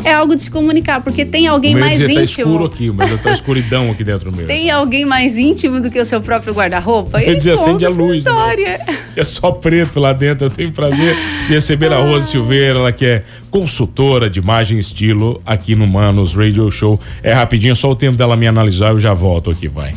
É 0.03 0.13
algo 0.13 0.35
de 0.35 0.43
se 0.43 0.51
comunicar, 0.51 1.01
porque 1.01 1.25
tem 1.25 1.47
alguém 1.47 1.75
mais 1.75 1.93
dizer, 1.93 2.13
tá 2.13 2.21
íntimo. 2.21 2.23
escuro 2.23 2.65
aqui, 2.65 2.91
mas 2.91 3.21
tá 3.21 3.31
escuridão 3.33 3.89
aqui 3.91 4.03
dentro 4.03 4.31
mesmo. 4.31 4.47
Tem 4.47 4.69
alguém 4.69 5.05
mais 5.05 5.37
íntimo 5.37 5.81
do 5.81 5.89
que 5.89 5.99
o 5.99 6.05
seu 6.05 6.21
próprio 6.21 6.53
guarda-roupa? 6.53 7.21
Eu 7.21 7.33
E 7.33 7.35
dizia, 7.35 7.53
acende 7.53 7.85
a 7.85 7.89
luz, 7.89 8.11
né? 8.25 8.31
História. 8.31 8.79
É 9.15 9.23
só 9.23 9.51
preto 9.51 9.99
lá 9.99 10.13
dentro. 10.13 10.45
Eu 10.45 10.51
tenho 10.51 10.71
prazer 10.71 11.15
de 11.47 11.53
receber 11.53 11.91
a 11.91 11.97
Rose 11.97 12.29
Silveira, 12.29 12.79
ela 12.79 12.91
que 12.91 13.05
é 13.05 13.23
consultora 13.49 14.29
de 14.29 14.39
imagem 14.39 14.77
e 14.77 14.79
estilo 14.79 15.39
aqui 15.45 15.75
no 15.75 15.87
Manos 15.87 16.35
Radio 16.35 16.69
Show. 16.71 16.99
É 17.23 17.33
rapidinho, 17.33 17.75
só 17.75 17.89
o 17.89 17.95
tempo 17.95 18.17
dela 18.17 18.37
me 18.37 18.47
analisar, 18.47 18.91
eu 18.91 18.99
já 18.99 19.13
volto 19.13 19.49
aqui, 19.49 19.67
vai. 19.67 19.93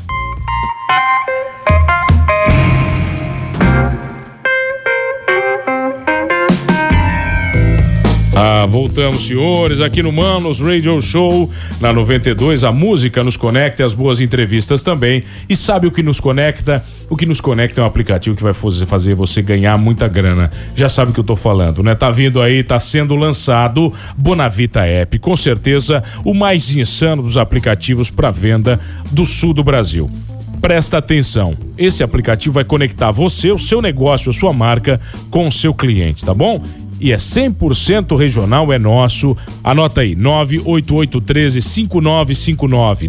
Ah, 8.42 8.64
voltamos, 8.64 9.26
senhores, 9.26 9.82
aqui 9.82 10.02
no 10.02 10.10
Manos 10.10 10.62
Radio 10.62 10.98
Show, 11.02 11.50
na 11.78 11.92
92. 11.92 12.64
A 12.64 12.72
música 12.72 13.22
nos 13.22 13.36
conecta, 13.36 13.84
as 13.84 13.92
boas 13.92 14.18
entrevistas 14.18 14.82
também. 14.82 15.22
E 15.46 15.54
sabe 15.54 15.86
o 15.86 15.90
que 15.90 16.02
nos 16.02 16.20
conecta? 16.20 16.82
O 17.10 17.16
que 17.16 17.26
nos 17.26 17.38
conecta 17.38 17.82
é 17.82 17.84
um 17.84 17.86
aplicativo 17.86 18.34
que 18.34 18.42
vai 18.42 18.54
fazer 18.54 18.86
fazer 18.86 19.14
você 19.14 19.42
ganhar 19.42 19.76
muita 19.76 20.08
grana. 20.08 20.50
Já 20.74 20.88
sabe 20.88 21.10
o 21.10 21.14
que 21.14 21.20
eu 21.20 21.24
tô 21.24 21.36
falando, 21.36 21.82
né? 21.82 21.94
Tá 21.94 22.10
vindo 22.10 22.40
aí, 22.40 22.64
tá 22.64 22.80
sendo 22.80 23.14
lançado 23.14 23.92
Bonavita 24.16 24.86
App. 24.86 25.18
Com 25.18 25.36
certeza, 25.36 26.02
o 26.24 26.32
mais 26.32 26.74
insano 26.74 27.22
dos 27.22 27.36
aplicativos 27.36 28.10
para 28.10 28.30
venda 28.30 28.80
do 29.10 29.26
sul 29.26 29.52
do 29.52 29.62
Brasil. 29.62 30.10
Presta 30.60 30.98
atenção. 30.98 31.56
Esse 31.76 32.02
aplicativo 32.02 32.54
vai 32.54 32.64
conectar 32.64 33.10
você, 33.10 33.50
o 33.50 33.58
seu 33.58 33.80
negócio, 33.80 34.30
a 34.30 34.32
sua 34.32 34.52
marca 34.52 35.00
com 35.30 35.46
o 35.46 35.52
seu 35.52 35.72
cliente, 35.72 36.24
tá 36.24 36.34
bom? 36.34 36.62
E 37.00 37.12
é 37.12 37.16
100% 37.16 38.16
regional, 38.16 38.72
é 38.72 38.78
nosso. 38.78 39.36
Anota 39.64 40.02
aí, 40.02 40.14
98813-5959. 40.14 43.08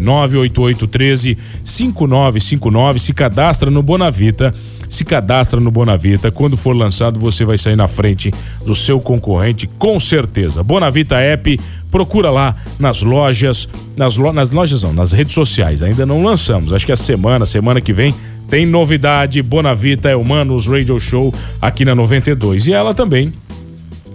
98813-5959. 1.64 2.98
Se 2.98 3.12
cadastra 3.12 3.70
no 3.70 3.82
Bonavita. 3.82 4.52
Se 4.88 5.04
cadastra 5.04 5.60
no 5.60 5.70
Bonavita. 5.70 6.30
Quando 6.30 6.56
for 6.56 6.74
lançado, 6.74 7.20
você 7.20 7.44
vai 7.44 7.58
sair 7.58 7.76
na 7.76 7.86
frente 7.86 8.32
do 8.64 8.74
seu 8.74 8.98
concorrente, 8.98 9.66
com 9.78 10.00
certeza. 10.00 10.62
Bonavita 10.62 11.16
App, 11.16 11.60
procura 11.90 12.30
lá 12.30 12.56
nas 12.78 13.02
lojas, 13.02 13.68
nas, 13.96 14.16
lo, 14.16 14.32
nas 14.32 14.50
lojas 14.50 14.82
não, 14.82 14.92
nas 14.92 15.12
redes 15.12 15.34
sociais. 15.34 15.82
Ainda 15.82 16.06
não 16.06 16.22
lançamos. 16.22 16.72
Acho 16.72 16.86
que 16.86 16.92
a 16.92 16.96
semana, 16.96 17.44
semana 17.46 17.80
que 17.80 17.92
vem, 17.92 18.14
tem 18.48 18.66
novidade. 18.66 19.40
Bonavita 19.42 20.10
é 20.10 20.16
o 20.16 20.24
Manos 20.24 20.66
Radio 20.66 21.00
Show 21.00 21.34
aqui 21.60 21.86
na 21.86 21.94
92. 21.94 22.66
E 22.66 22.74
ela 22.74 22.92
também 22.92 23.32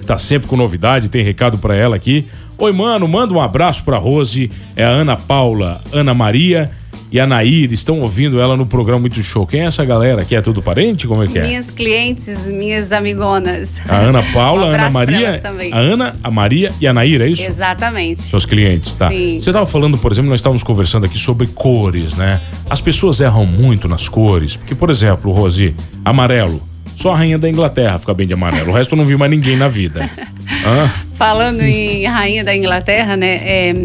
tá 0.07 0.17
sempre 0.17 0.47
com 0.47 0.55
novidade, 0.55 1.09
tem 1.09 1.23
recado 1.23 1.57
pra 1.57 1.75
ela 1.75 1.95
aqui. 1.95 2.25
Oi, 2.57 2.71
mano, 2.71 3.07
manda 3.07 3.33
um 3.33 3.41
abraço 3.41 3.83
pra 3.83 3.97
Rose, 3.97 4.49
é 4.75 4.83
a 4.83 4.89
Ana 4.89 5.17
Paula, 5.17 5.79
Ana 5.91 6.13
Maria 6.13 6.71
e 7.11 7.19
a 7.19 7.27
Nair, 7.27 7.71
estão 7.71 7.99
ouvindo 7.99 8.39
ela 8.39 8.55
no 8.57 8.65
programa 8.65 9.01
Muito 9.01 9.21
Show. 9.21 9.45
Quem 9.45 9.61
é 9.61 9.65
essa 9.65 9.83
galera 9.83 10.21
aqui? 10.21 10.35
É 10.35 10.41
tudo 10.41 10.61
parente? 10.61 11.07
Como 11.07 11.23
é 11.23 11.27
que 11.27 11.37
é? 11.37 11.43
Minhas 11.43 11.69
clientes, 11.69 12.47
minhas 12.47 12.91
amigonas. 12.91 13.79
A 13.87 13.97
Ana 13.97 14.23
Paula, 14.31 14.67
Um 14.67 14.71
a 14.71 14.73
Ana 14.75 14.91
Maria, 14.91 15.41
a 15.71 15.77
Ana, 15.77 16.15
a 16.23 16.31
Maria 16.31 16.71
e 16.81 16.87
a 16.87 16.93
Nair, 16.93 17.21
é 17.21 17.27
isso? 17.27 17.43
Exatamente. 17.43 18.21
Seus 18.21 18.45
clientes, 18.45 18.93
tá? 18.93 19.09
Sim. 19.09 19.39
Você 19.39 19.49
estava 19.49 19.65
falando, 19.65 19.97
por 19.97 20.11
exemplo, 20.11 20.29
nós 20.29 20.39
estávamos 20.39 20.63
conversando 20.63 21.05
aqui 21.05 21.19
sobre 21.19 21.47
cores, 21.47 22.15
né? 22.15 22.39
As 22.69 22.79
pessoas 22.79 23.19
erram 23.19 23.45
muito 23.45 23.87
nas 23.89 24.07
cores, 24.07 24.55
porque, 24.55 24.73
por 24.73 24.89
exemplo, 24.89 25.31
Rosi, 25.31 25.75
amarelo. 26.03 26.61
Só 26.97 27.13
a 27.13 27.15
rainha 27.15 27.37
da 27.37 27.47
Inglaterra 27.47 27.99
fica 27.99 28.11
bem 28.11 28.25
de 28.25 28.33
amarelo. 28.33 28.71
O 28.71 28.73
resto 28.73 28.95
eu 28.95 28.97
não 28.97 29.05
vi 29.05 29.15
mais 29.15 29.29
ninguém 29.29 29.55
na 29.55 29.69
vida. 29.69 30.09
Hã? 30.65 30.89
Falando 31.15 31.61
em 31.61 32.03
rainha 32.05 32.43
da 32.43 32.55
Inglaterra, 32.55 33.15
né? 33.15 33.35
é, 33.43 33.75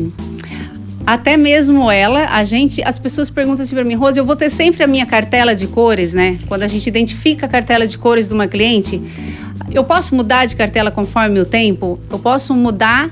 até 1.07 1.37
mesmo 1.37 1.91
ela, 1.91 2.27
a 2.31 2.43
gente, 2.43 2.83
as 2.83 2.99
pessoas 2.99 3.29
perguntam 3.29 3.65
assim 3.65 3.75
para 3.75 3.85
mim, 3.85 3.95
Rose, 3.95 4.19
eu 4.19 4.25
vou 4.25 4.35
ter 4.35 4.49
sempre 4.49 4.83
a 4.83 4.87
minha 4.87 5.05
cartela 5.05 5.55
de 5.55 5.67
cores, 5.67 6.15
né? 6.15 6.39
Quando 6.47 6.63
a 6.63 6.67
gente 6.67 6.87
identifica 6.87 7.45
a 7.45 7.49
cartela 7.49 7.87
de 7.87 7.99
cores 7.99 8.29
de 8.29 8.35
uma 8.35 8.49
cliente, 8.49 9.03
eu 9.71 9.85
posso 9.85 10.15
mudar 10.15 10.47
de 10.47 10.57
cartela 10.57 10.91
conforme 10.91 11.39
o 11.39 11.45
tempo? 11.45 12.01
Eu 12.11 12.19
posso 12.19 12.55
mudar 12.55 13.11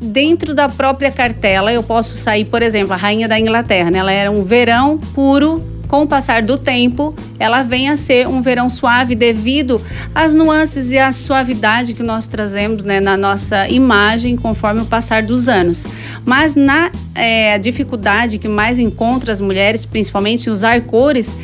dentro 0.00 0.54
da 0.54 0.68
própria 0.68 1.10
cartela. 1.10 1.72
Eu 1.72 1.82
posso 1.82 2.16
sair, 2.16 2.46
por 2.46 2.62
exemplo, 2.62 2.94
a 2.94 2.96
rainha 2.96 3.28
da 3.28 3.38
Inglaterra, 3.38 3.90
né? 3.90 3.98
Ela 3.98 4.12
era 4.12 4.30
um 4.30 4.44
verão 4.44 4.98
puro 4.98 5.62
com 5.92 6.04
o 6.04 6.06
passar 6.06 6.40
do 6.40 6.56
tempo, 6.56 7.14
ela 7.38 7.62
vem 7.62 7.90
a 7.90 7.98
ser 7.98 8.26
um 8.26 8.40
verão 8.40 8.70
suave 8.70 9.14
devido 9.14 9.78
às 10.14 10.34
nuances 10.34 10.90
e 10.90 10.98
à 10.98 11.12
suavidade 11.12 11.92
que 11.92 12.02
nós 12.02 12.26
trazemos 12.26 12.82
né, 12.82 12.98
na 12.98 13.14
nossa 13.14 13.68
imagem 13.68 14.34
conforme 14.34 14.80
o 14.80 14.86
passar 14.86 15.22
dos 15.22 15.50
anos. 15.50 15.86
Mas 16.24 16.54
na 16.54 16.90
é, 17.14 17.58
dificuldade 17.58 18.38
que 18.38 18.48
mais 18.48 18.78
encontra 18.78 19.34
as 19.34 19.38
mulheres, 19.38 19.84
principalmente 19.84 20.48
usar 20.48 20.80
cores, 20.80 21.36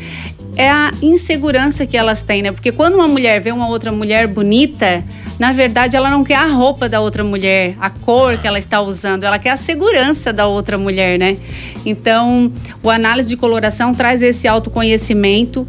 é 0.57 0.71
a 0.71 0.93
insegurança 1.03 1.85
que 1.85 1.95
elas 1.95 2.23
têm, 2.23 2.41
né? 2.41 2.51
Porque 2.51 2.73
quando 2.73 2.95
uma 2.95 3.07
mulher 3.07 3.43
vê 3.43 3.53
uma 3.53 3.69
outra 3.69 3.93
mulher 3.93 4.27
bonita, 4.27 5.05
na 5.39 5.53
verdade 5.53 5.97
ela 5.97 6.11
não 6.11 6.25
quer 6.25 6.37
a 6.37 6.47
roupa 6.47 6.89
da 6.89 7.01
outra 7.01 7.23
mulher, 7.23 7.77
a 7.81 7.89
cor 7.91 8.39
que 8.39 8.47
ela 8.47 8.59
está 8.59 8.81
usando, 8.81 9.25
ela 9.25 9.39
quer 9.39 9.51
a 9.51 9.57
segurança 9.57 10.33
da 10.33 10.47
outra 10.47 10.77
mulher, 10.77 11.19
né? 11.19 11.39
Então, 11.87 12.53
o 12.83 12.91
análise 12.91 13.29
de 13.29 13.37
coloração 13.37 13.95
traz 13.95 14.21
esse 14.21 14.49
autoconhecimento, 14.49 15.67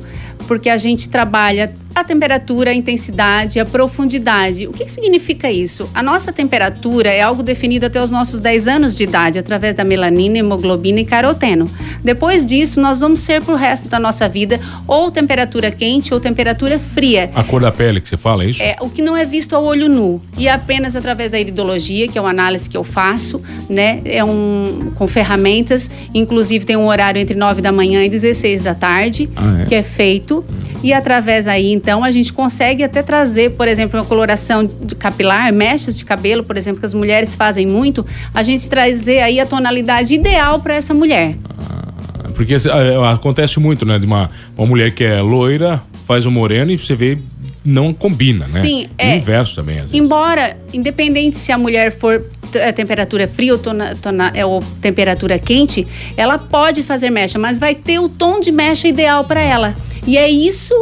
porque 0.47 0.69
a 0.69 0.77
gente 0.77 1.07
trabalha 1.09 1.73
a 1.93 2.03
temperatura, 2.03 2.72
a 2.72 2.74
intensidade, 2.74 3.60
a 3.60 3.65
profundidade. 3.65 4.67
O 4.67 4.74
que, 4.74 4.86
que, 4.86 4.91
significa 4.91 5.51
isso? 5.51 5.89
A 5.93 6.01
nossa 6.01 6.31
temperatura 6.31 7.10
é 7.10 7.22
algo 7.22 7.43
definido 7.43 7.86
até 7.86 8.01
os 8.01 8.10
nossos 8.10 8.39
10 8.39 8.67
anos 8.67 8.96
de 8.96 9.03
idade, 9.03 9.39
através 9.39 9.75
da 9.75 9.84
melanina, 9.84 10.38
hemoglobina 10.38 11.00
e 11.00 11.05
caroteno. 11.05 11.69
Depois 12.03 12.46
disso, 12.46 12.79
nós 12.79 13.00
vamos 13.00 13.19
ser 13.19 13.43
para 13.43 13.53
o 13.53 13.58
resto 13.58 13.89
da 13.89 14.00
nossa 14.00 14.29
vida 14.29 14.60
ou 14.88 15.12
temperatura 15.12 15.72
quente 15.72 16.13
ou 16.13 16.19
temperatura 16.19 16.79
fria. 16.79 17.31
A 17.34 17.43
cor 17.43 17.62
da 17.62 17.72
pele 17.72 18.00
que 18.00 18.08
você 18.08 18.17
fala, 18.17 18.43
é 18.43 18.50
isso? 18.50 18.63
É, 18.63 18.77
o 18.79 18.89
que 18.89 19.01
não 19.01 19.17
é 19.17 19.25
visto 19.25 19.55
ao 19.55 19.63
olho 19.63 19.89
nu. 19.89 20.22
E 20.38 20.48
é 20.48 20.51
apenas 20.51 20.96
através 20.96 21.31
da 21.31 21.39
iridologia, 21.39 22.08
que 22.08 22.17
é 22.17 22.22
uma 22.22 22.29
análise 22.29 22.69
que 22.69 22.77
eu 22.77 22.84
faço, 22.84 23.41
né? 23.69 24.01
É 24.05 24.24
um 24.24 24.91
com 24.96 25.08
ferramentas, 25.08 25.89
inclusive 26.13 26.65
tem 26.65 26.77
um 26.77 26.88
horário 26.88 27.19
entre 27.19 27.36
9 27.36 27.62
da 27.62 27.72
manhã 27.72 28.03
e 28.03 28.10
16 28.10 28.62
da 28.62 28.75
tarde, 28.75 29.29
ah, 29.36 29.62
é? 29.62 29.65
que 29.65 29.75
é 29.75 29.84
feito. 29.84 30.43
E 30.81 30.93
através 30.93 31.48
aí, 31.48 31.71
então, 31.71 32.03
a 32.03 32.12
gente 32.12 32.31
consegue 32.31 32.83
até 32.83 33.03
trazer, 33.03 33.51
por 33.51 33.67
exemplo, 33.67 34.00
uma 34.00 34.05
coloração 34.05 34.69
capilar, 34.98 35.51
mechas 35.51 35.98
de 35.98 36.05
cabelo, 36.05 36.43
por 36.43 36.57
exemplo, 36.57 36.79
que 36.79 36.86
as 36.86 36.93
mulheres 36.93 37.36
fazem 37.36 37.67
muito, 37.67 38.05
a 38.33 38.43
gente 38.43 38.69
trazer 38.69 39.19
aí 39.19 39.39
a 39.39 39.45
tonalidade 39.45 40.13
ideal 40.13 40.59
para 40.59 40.75
essa 40.75 40.93
mulher. 40.93 41.36
Ah, 41.59 42.29
porque 42.33 42.53
é, 42.53 43.12
acontece 43.12 43.59
muito, 43.59 43.86
né? 43.86 44.00
De 44.00 44.05
uma, 44.05 44.29
uma 44.57 44.65
mulher 44.65 44.91
que 44.91 45.03
é 45.03 45.21
loira, 45.21 45.81
faz 46.05 46.25
o 46.25 46.31
moreno 46.31 46.71
e 46.71 46.77
você 46.77 46.95
vê 46.95 47.17
não 47.63 47.93
combina, 47.93 48.48
né? 48.50 48.62
Sim, 48.62 48.88
é. 48.98 49.13
O 49.13 49.17
inverso 49.17 49.55
também, 49.55 49.79
às 49.79 49.91
vezes. 49.91 49.95
Embora, 49.95 50.55
independente 50.74 51.38
se 51.38 51.51
a 51.51 51.57
mulher 51.57 51.91
for 51.91 52.25
a 52.67 52.74
temperatura 52.74 53.27
fria 53.27 53.53
ou, 53.53 53.59
tona, 53.59 53.95
tona, 53.95 54.31
é, 54.33 54.45
ou 54.45 54.63
temperatura 54.81 55.38
quente, 55.38 55.86
ela 56.17 56.38
pode 56.38 56.81
fazer 56.81 57.09
mecha, 57.09 57.38
mas 57.38 57.59
vai 57.59 57.75
ter 57.75 58.00
o 58.00 58.09
tom 58.09 58.39
de 58.39 58.51
mecha 58.51 58.88
ideal 58.88 59.24
para 59.25 59.41
ela. 59.41 59.75
E 60.06 60.18
é 60.18 60.29
isso 60.29 60.74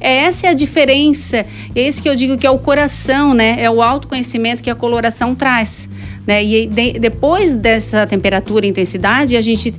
é 0.00 0.18
essa 0.18 0.46
é 0.46 0.50
a 0.50 0.54
diferença, 0.54 1.38
é 1.74 1.80
esse 1.80 2.00
que 2.00 2.08
eu 2.08 2.14
digo 2.14 2.38
que 2.38 2.46
é 2.46 2.50
o 2.50 2.58
coração, 2.58 3.34
né? 3.34 3.56
É 3.58 3.70
o 3.70 3.82
autoconhecimento 3.82 4.62
que 4.62 4.70
a 4.70 4.74
coloração 4.74 5.34
traz. 5.34 5.88
Né? 6.26 6.44
E 6.44 6.66
de, 6.66 6.92
depois 6.98 7.54
dessa 7.54 8.06
temperatura 8.06 8.66
e 8.66 8.68
intensidade, 8.68 9.36
a 9.36 9.40
gente 9.40 9.74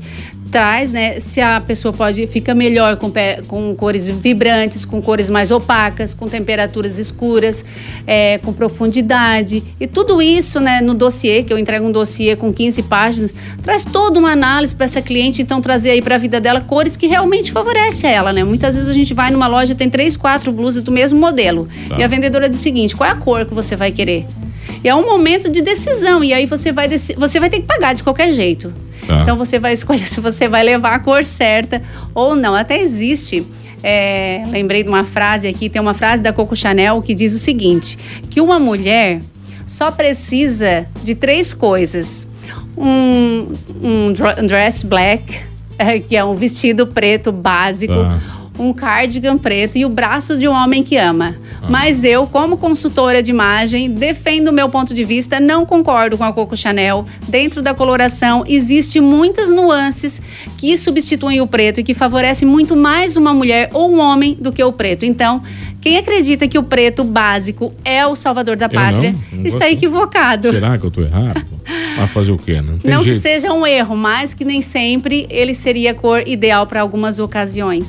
traz, 0.50 0.92
né? 0.92 1.20
Se 1.20 1.40
a 1.40 1.62
pessoa 1.62 1.94
pode 1.94 2.26
fica 2.28 2.54
melhor 2.54 2.98
com, 2.98 3.12
com 3.48 3.76
cores 3.76 4.10
vibrantes, 4.10 4.84
com 4.86 5.02
cores 5.02 5.30
mais 5.30 5.52
opacas, 5.52 6.14
com 6.14 6.28
temperaturas 6.28 7.00
escuras, 7.00 7.64
é, 8.06 8.38
com 8.40 8.52
profundidade 8.52 9.64
e 9.80 9.88
tudo 9.88 10.22
isso, 10.22 10.60
né? 10.60 10.82
No 10.82 10.94
dossiê 10.94 11.44
que 11.44 11.54
eu 11.54 11.58
entrego 11.58 11.88
um 11.88 11.92
dossiê 11.92 12.36
com 12.36 12.52
15 12.52 12.84
páginas, 12.84 13.36
traz 13.64 13.86
toda 13.86 14.20
uma 14.20 14.32
análise 14.32 14.76
para 14.76 14.86
essa 14.86 15.02
cliente, 15.02 15.42
então 15.42 15.62
trazer 15.62 15.92
aí 15.92 16.02
para 16.02 16.16
a 16.16 16.18
vida 16.18 16.40
dela 16.40 16.62
cores 16.62 16.98
que 16.98 17.08
realmente 17.08 17.52
favorecem 17.52 18.10
a 18.10 18.14
ela, 18.14 18.34
né? 18.34 18.44
Muitas 18.44 18.76
vezes 18.76 18.90
a 18.90 18.94
gente 18.94 19.14
vai 19.14 19.32
numa 19.32 19.48
loja 19.48 19.76
tem 19.76 19.90
três, 19.90 20.18
quatro 20.18 20.52
blusas 20.52 20.84
do 20.84 20.92
mesmo 20.92 21.20
modelo 21.20 21.68
tá. 21.88 21.98
e 22.00 22.04
a 22.04 22.08
vendedora 22.08 22.50
diz 22.50 22.60
o 22.60 22.64
seguinte: 22.64 22.96
qual 22.96 23.10
é 23.10 23.14
a 23.14 23.16
cor 23.16 23.46
que 23.46 23.54
você 23.54 23.76
vai 23.76 23.92
querer? 23.92 24.26
E 24.84 24.88
é 24.88 24.96
um 24.96 25.06
momento 25.06 25.50
de 25.50 25.62
decisão 25.62 26.24
e 26.24 26.34
aí 26.34 26.46
você 26.46 26.72
vai 26.72 26.88
você 26.90 27.40
vai 27.40 27.50
ter 27.50 27.62
que 27.62 27.68
pagar 27.68 27.94
de 27.94 28.04
qualquer 28.04 28.34
jeito. 28.34 28.74
Tá. 29.10 29.24
Então 29.24 29.36
você 29.36 29.58
vai 29.58 29.74
escolher 29.74 30.06
se 30.08 30.22
você 30.22 30.48
vai 30.48 30.62
levar 30.62 30.94
a 30.94 31.00
cor 31.00 31.26
certa 31.26 31.82
ou 32.14 32.36
não. 32.36 32.54
Até 32.54 32.80
existe. 32.80 33.44
É, 33.82 34.44
lembrei 34.50 34.84
de 34.84 34.90
uma 34.90 35.04
frase 35.04 35.48
aqui, 35.48 35.68
tem 35.68 35.82
uma 35.82 35.96
frase 35.96 36.22
da 36.22 36.32
Coco 36.32 36.56
Chanel 36.56 37.02
que 37.02 37.16
diz 37.16 37.34
o 37.34 37.40
seguinte: 37.40 37.98
que 38.30 38.40
uma 38.40 38.60
mulher 38.60 39.22
só 39.66 39.90
precisa 39.90 40.86
de 41.04 41.16
três 41.16 41.56
coisas: 41.56 42.28
um, 42.78 43.48
um 43.82 44.14
dress 44.46 44.86
black, 44.86 45.42
que 46.08 46.16
é 46.16 46.24
um 46.24 46.36
vestido 46.36 46.86
preto 46.86 47.32
básico. 47.32 47.96
Tá 47.96 48.39
um 48.60 48.74
cardigan 48.74 49.38
preto 49.38 49.78
e 49.78 49.86
o 49.86 49.90
braço 49.90 50.38
de 50.38 50.48
um 50.48 50.52
homem 50.52 50.84
que 50.84 50.98
ama. 50.98 51.36
Ah. 51.62 51.68
Mas 51.70 52.04
eu, 52.04 52.28
como 52.28 52.58
consultora 52.58 53.24
de 53.24 53.32
imagem, 53.32 53.92
defendo 53.92 54.50
o 54.50 54.54
meu 54.54 54.70
ponto 54.70 54.94
de 54.94 55.04
vista, 55.04 55.40
não 55.40 55.66
concordo 55.66 56.18
com 56.18 56.24
a 56.24 56.34
Coco 56.34 56.56
Chanel. 56.56 57.06
Dentro 57.28 57.62
da 57.62 57.74
coloração, 57.74 58.44
existe 58.48 59.00
muitas 59.00 59.50
nuances 59.50 60.22
que 60.58 60.78
substituem 60.78 61.42
o 61.42 61.48
preto 61.48 61.80
e 61.80 61.84
que 61.84 61.94
favorecem 61.94 62.48
muito 62.48 62.76
mais 62.76 63.16
uma 63.16 63.34
mulher 63.34 63.70
ou 63.74 63.92
um 63.92 64.00
homem 64.00 64.36
do 64.40 64.52
que 64.52 64.64
o 64.64 64.72
preto. 64.72 65.06
Então, 65.06 65.42
quem 65.82 65.98
acredita 65.98 66.48
que 66.48 66.58
o 66.58 66.64
preto 66.64 67.04
básico 67.04 67.74
é 67.86 68.06
o 68.06 68.14
salvador 68.16 68.58
da 68.58 68.68
pátria 68.68 69.14
não, 69.32 69.40
não 69.40 69.46
está 69.46 69.70
equivocado. 69.70 70.52
Será 70.52 70.78
que 70.78 70.84
eu 70.84 70.90
estou 70.90 71.04
errado? 71.06 71.42
Vai 71.96 72.08
fazer 72.08 72.32
o 72.32 72.38
quê? 72.38 72.62
Não, 72.62 72.78
não 72.84 73.04
que 73.04 73.20
seja 73.20 73.54
um 73.54 73.66
erro, 73.66 73.96
mas 73.96 74.34
que 74.34 74.44
nem 74.44 74.62
sempre 74.62 75.26
ele 75.30 75.54
seria 75.56 75.92
a 75.92 75.94
cor 75.94 76.28
ideal 76.28 76.68
para 76.68 76.82
algumas 76.82 77.20
ocasiões. 77.20 77.88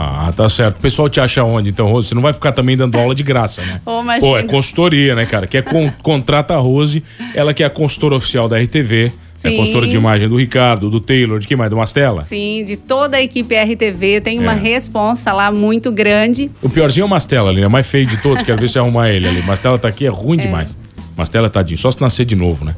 Ah, 0.00 0.32
tá 0.34 0.48
certo. 0.48 0.78
O 0.78 0.80
pessoal 0.80 1.08
te 1.08 1.18
acha 1.18 1.42
onde, 1.42 1.70
então, 1.70 1.88
Rose? 1.88 2.06
Você 2.06 2.14
não 2.14 2.22
vai 2.22 2.32
ficar 2.32 2.52
também 2.52 2.76
dando 2.76 2.96
aula 2.96 3.16
de 3.16 3.24
graça, 3.24 3.62
né? 3.62 3.80
Ô, 3.84 4.04
Pô, 4.20 4.38
é 4.38 4.44
consultoria, 4.44 5.16
né, 5.16 5.26
cara? 5.26 5.44
Que 5.44 5.56
é 5.56 5.62
con 5.62 5.90
contrata 6.00 6.54
a 6.54 6.56
Rose, 6.56 7.02
ela 7.34 7.52
que 7.52 7.64
é 7.64 7.66
a 7.66 7.70
consultora 7.70 8.14
oficial 8.14 8.48
da 8.48 8.56
RTV. 8.60 9.12
Sim. 9.34 9.48
É 9.48 9.56
consultora 9.56 9.88
de 9.88 9.96
imagem 9.96 10.28
do 10.28 10.36
Ricardo, 10.36 10.88
do 10.88 11.00
Taylor, 11.00 11.40
de 11.40 11.48
quem 11.48 11.56
mais? 11.56 11.68
Do 11.68 11.76
Mastela? 11.76 12.24
Sim, 12.26 12.64
de 12.64 12.76
toda 12.76 13.16
a 13.16 13.22
equipe 13.22 13.56
RTV. 13.56 14.20
Tem 14.20 14.38
uma 14.38 14.52
é. 14.52 14.54
responsa 14.54 15.32
lá 15.32 15.50
muito 15.50 15.90
grande. 15.90 16.48
O 16.62 16.68
piorzinho 16.68 17.02
é 17.02 17.06
o 17.06 17.08
Mastela 17.08 17.50
ali, 17.50 17.62
é 17.62 17.68
mais 17.68 17.90
feio 17.90 18.06
de 18.06 18.18
todos. 18.18 18.44
Quero 18.44 18.60
ver 18.60 18.68
se 18.68 18.78
arrumar 18.78 19.10
ele 19.10 19.26
ali. 19.26 19.42
Mastela 19.42 19.76
tá 19.78 19.88
aqui, 19.88 20.06
é 20.06 20.10
ruim 20.10 20.38
é. 20.38 20.42
demais. 20.42 20.76
Mastela, 21.16 21.50
tadinho. 21.50 21.76
Só 21.76 21.90
se 21.90 22.00
nascer 22.00 22.24
de 22.24 22.36
novo, 22.36 22.64
né? 22.64 22.76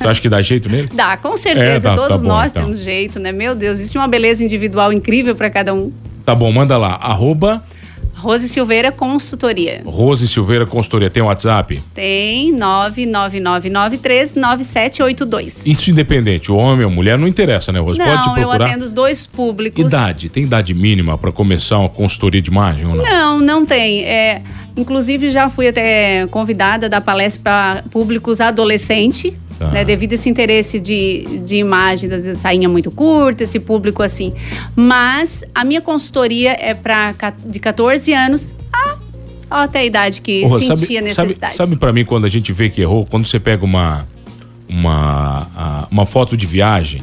Você 0.00 0.08
acha 0.08 0.20
que 0.20 0.28
dá 0.28 0.42
jeito 0.42 0.68
nele? 0.68 0.90
Dá, 0.92 1.16
com 1.16 1.36
certeza. 1.36 1.88
É, 1.88 1.92
tá, 1.92 1.94
Todos 1.94 2.16
tá 2.16 2.18
bom, 2.18 2.26
nós 2.26 2.50
então. 2.50 2.64
temos 2.64 2.80
jeito, 2.80 3.20
né? 3.20 3.30
Meu 3.30 3.54
Deus, 3.54 3.78
existe 3.78 3.96
uma 3.96 4.08
beleza 4.08 4.42
individual 4.42 4.92
incrível 4.92 5.36
para 5.36 5.48
cada 5.48 5.72
um. 5.72 5.92
Tá 6.26 6.34
bom, 6.34 6.50
manda 6.50 6.76
lá. 6.76 6.98
Arroba. 7.00 7.62
Rose 8.16 8.48
Silveira 8.48 8.90
Consultoria. 8.90 9.82
Rose 9.84 10.26
Silveira 10.26 10.66
Consultoria. 10.66 11.08
Tem 11.08 11.22
WhatsApp? 11.22 11.80
Tem, 11.94 12.52
999939782. 12.56 15.52
Isso 15.64 15.88
independente, 15.88 16.50
o 16.50 16.56
homem 16.56 16.84
ou 16.84 16.90
mulher, 16.90 17.16
não 17.16 17.28
interessa, 17.28 17.70
né, 17.70 17.78
Rose? 17.78 18.00
Não, 18.00 18.06
Pode 18.06 18.24
procurar. 18.24 18.42
eu 18.42 18.50
atendo 18.52 18.84
os 18.84 18.92
dois 18.92 19.24
públicos. 19.24 19.84
Idade, 19.84 20.28
tem 20.28 20.42
idade 20.42 20.74
mínima 20.74 21.16
para 21.16 21.30
começar 21.30 21.78
uma 21.78 21.88
consultoria 21.88 22.42
de 22.42 22.50
imagem 22.50 22.86
ou 22.86 22.96
não? 22.96 23.04
Não, 23.04 23.38
não 23.38 23.64
tem. 23.64 24.02
É, 24.04 24.42
inclusive 24.76 25.30
já 25.30 25.48
fui 25.48 25.68
até 25.68 26.26
convidada 26.26 26.88
da 26.88 27.00
palestra 27.00 27.40
para 27.40 27.84
públicos 27.88 28.40
adolescente 28.40 29.32
Tá. 29.58 29.70
Né, 29.70 29.84
devido 29.84 30.12
a 30.12 30.14
esse 30.16 30.28
interesse 30.28 30.78
de, 30.78 31.40
de 31.44 31.56
imagem, 31.56 32.12
às 32.12 32.24
vezes 32.24 32.40
sainha 32.40 32.68
muito 32.68 32.90
curta, 32.90 33.44
esse 33.44 33.58
público 33.58 34.02
assim. 34.02 34.32
Mas 34.74 35.44
a 35.54 35.64
minha 35.64 35.80
consultoria 35.80 36.54
é 36.60 36.74
para 36.74 37.14
de 37.44 37.58
14 37.58 38.12
anos 38.12 38.52
a, 38.70 39.62
até 39.62 39.78
a 39.78 39.84
idade 39.84 40.20
que 40.20 40.44
oh, 40.44 40.58
sentia 40.58 40.76
sabe, 40.76 41.00
necessidade. 41.00 41.38
Sabe, 41.38 41.54
sabe 41.54 41.76
para 41.76 41.92
mim 41.92 42.04
quando 42.04 42.26
a 42.26 42.28
gente 42.28 42.52
vê 42.52 42.68
que 42.68 42.82
errou? 42.82 43.06
Quando 43.06 43.26
você 43.26 43.40
pega 43.40 43.64
uma, 43.64 44.06
uma, 44.68 45.88
uma 45.90 46.04
foto 46.04 46.36
de 46.36 46.44
viagem, 46.44 47.02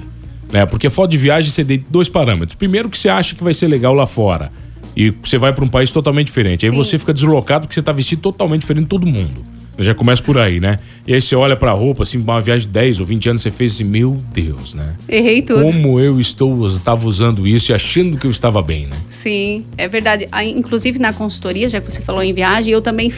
né? 0.52 0.68
Porque 0.68 0.88
foto 0.92 1.10
de 1.10 1.18
viagem 1.18 1.50
você 1.50 1.66
tem 1.66 1.84
dois 1.90 2.08
parâmetros. 2.08 2.56
Primeiro 2.56 2.88
que 2.88 2.98
você 2.98 3.10
acha 3.10 3.34
que 3.34 3.44
vai 3.44 3.56
ser 3.56 3.68
legal 3.68 3.96
lá 3.96 4.06
fora. 4.06 4.52
E 4.96 5.10
você 5.10 5.40
vai 5.40 5.52
para 5.52 5.66
um 5.66 5.68
país 5.68 5.92
totalmente 5.92 6.28
diferente. 6.28 6.68
Aí 6.68 6.72
Sim. 6.72 6.78
você 6.78 7.00
fica 7.00 7.12
deslocado 7.12 7.66
porque 7.66 7.74
você 7.74 7.82
tá 7.82 7.92
vestido 7.92 8.22
totalmente 8.22 8.62
diferente 8.62 8.84
de 8.84 8.90
todo 8.90 9.08
mundo. 9.08 9.44
Já 9.78 9.96
começa 9.96 10.22
por 10.22 10.38
aí, 10.38 10.60
né? 10.60 10.80
E 11.08 11.14
aí 11.14 11.22
você 11.22 11.36
olha 11.36 11.56
pra 11.56 11.72
roupa, 11.72 12.04
assim, 12.04 12.20
uma 12.20 12.40
viagem 12.40 12.68
de 12.68 12.74
10 12.74 13.00
ou 13.00 13.06
20 13.06 13.30
anos, 13.30 13.42
você 13.42 13.52
fez 13.52 13.74
assim, 13.74 13.84
meu 13.84 14.22
Deus, 14.32 14.76
né? 14.76 14.96
Errei 15.10 15.42
tudo. 15.42 15.64
Como 15.64 16.00
eu 16.00 16.20
estou, 16.20 16.66
estava 16.68 17.08
usando 17.08 17.48
isso 17.48 17.72
e 17.72 17.76
achando 17.76 18.18
que 18.18 18.28
eu 18.28 18.32
estava 18.32 18.62
bem, 18.62 18.86
né? 18.86 18.96
Sim, 19.10 19.66
é 19.78 19.88
verdade. 19.88 20.28
Inclusive 20.56 21.00
na 21.00 21.12
consultoria, 21.12 21.70
já 21.70 21.82
que 21.82 21.92
você 21.92 22.02
falou 22.02 22.22
em 22.22 22.34
viagem, 22.34 22.72
eu 22.72 22.82
também 22.82 23.12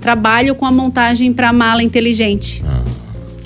trabalho 0.00 0.54
com 0.54 0.64
a 0.64 0.72
montagem 0.72 1.32
para 1.32 1.52
mala 1.52 1.82
inteligente. 1.82 2.62
Ah 2.66 2.88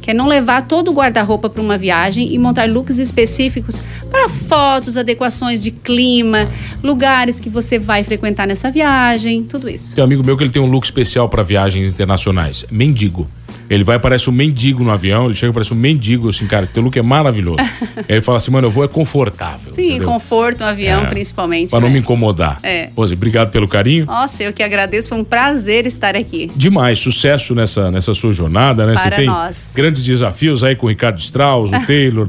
que 0.03 0.11
é 0.11 0.15
não 0.15 0.27
levar 0.27 0.67
todo 0.67 0.91
o 0.91 0.95
guarda-roupa 0.95 1.49
para 1.49 1.63
uma 1.63 1.79
viagem 1.79 2.35
e 2.35 2.39
montar 2.39 2.69
looks 2.69 2.99
específicos 2.99 3.81
para 4.13 4.29
fotos, 4.29 4.99
adequações 4.99 5.63
de 5.63 5.71
clima, 5.71 6.47
lugares 6.83 7.41
que 7.41 7.49
você 7.49 7.79
vai 7.79 8.05
frequentar 8.05 8.47
nessa 8.47 8.71
viagem, 8.71 9.43
tudo 9.43 9.69
isso. 9.69 9.95
Tem 9.95 10.03
um 10.03 10.07
amigo 10.07 10.23
meu 10.23 10.37
que 10.37 10.45
ele 10.45 10.51
tem 10.51 10.61
um 10.61 10.67
look 10.67 10.85
especial 10.85 11.29
para 11.31 11.43
viagens 11.43 11.91
internacionais, 11.91 12.67
mendigo. 12.71 13.27
Ele 13.73 13.85
vai, 13.85 13.99
parece 13.99 14.29
um 14.29 14.35
mendigo 14.35 14.85
no 14.85 14.91
avião, 14.91 15.25
ele 15.25 15.35
chega, 15.35 15.51
parece 15.51 15.73
um 15.73 15.77
mendigo, 15.77 16.29
assim, 16.29 16.47
cara, 16.47 16.67
teu 16.67 16.83
look 16.83 16.99
é 16.99 17.01
maravilhoso. 17.01 17.57
ele 18.07 18.21
fala 18.21 18.37
assim, 18.37 18.51
mano, 18.51 18.67
eu 18.67 18.71
vou 18.71 18.85
é 18.85 18.89
confortável. 18.89 19.73
Sim, 19.73 19.93
entendeu? 19.93 20.09
conforto 20.09 20.61
no 20.61 20.67
avião, 20.67 21.05
é, 21.05 21.07
principalmente. 21.07 21.71
Pra 21.71 21.81
né? 21.81 21.87
não 21.87 21.91
me 21.91 22.01
incomodar. 22.01 22.59
É. 22.63 22.91
Rose, 22.95 23.15
obrigado 23.15 23.51
pelo 23.51 23.67
carinho. 23.67 24.05
Nossa, 24.05 24.43
eu 24.43 24.53
que 24.53 24.63
agradeço, 24.63 25.09
foi 25.09 25.17
um 25.17 25.25
prazer 25.25 25.87
estar 25.87 26.15
aqui. 26.15 26.51
Demais, 26.55 26.99
sucesso 26.99 27.55
nessa, 27.55 27.91
nessa 27.91 28.13
sua 28.13 28.31
jornada, 28.31 28.85
né? 28.85 28.93
Para 28.93 29.05
Você 29.05 29.11
tem 29.11 29.27
nós. 29.27 29.73
grandes 29.75 30.03
desafios 30.03 30.63
aí 30.63 30.77
com 30.77 30.85
o 30.85 30.91
Ricardo 30.91 31.19
Strauss, 31.19 31.73
o 31.73 31.81
Taylor, 31.87 32.29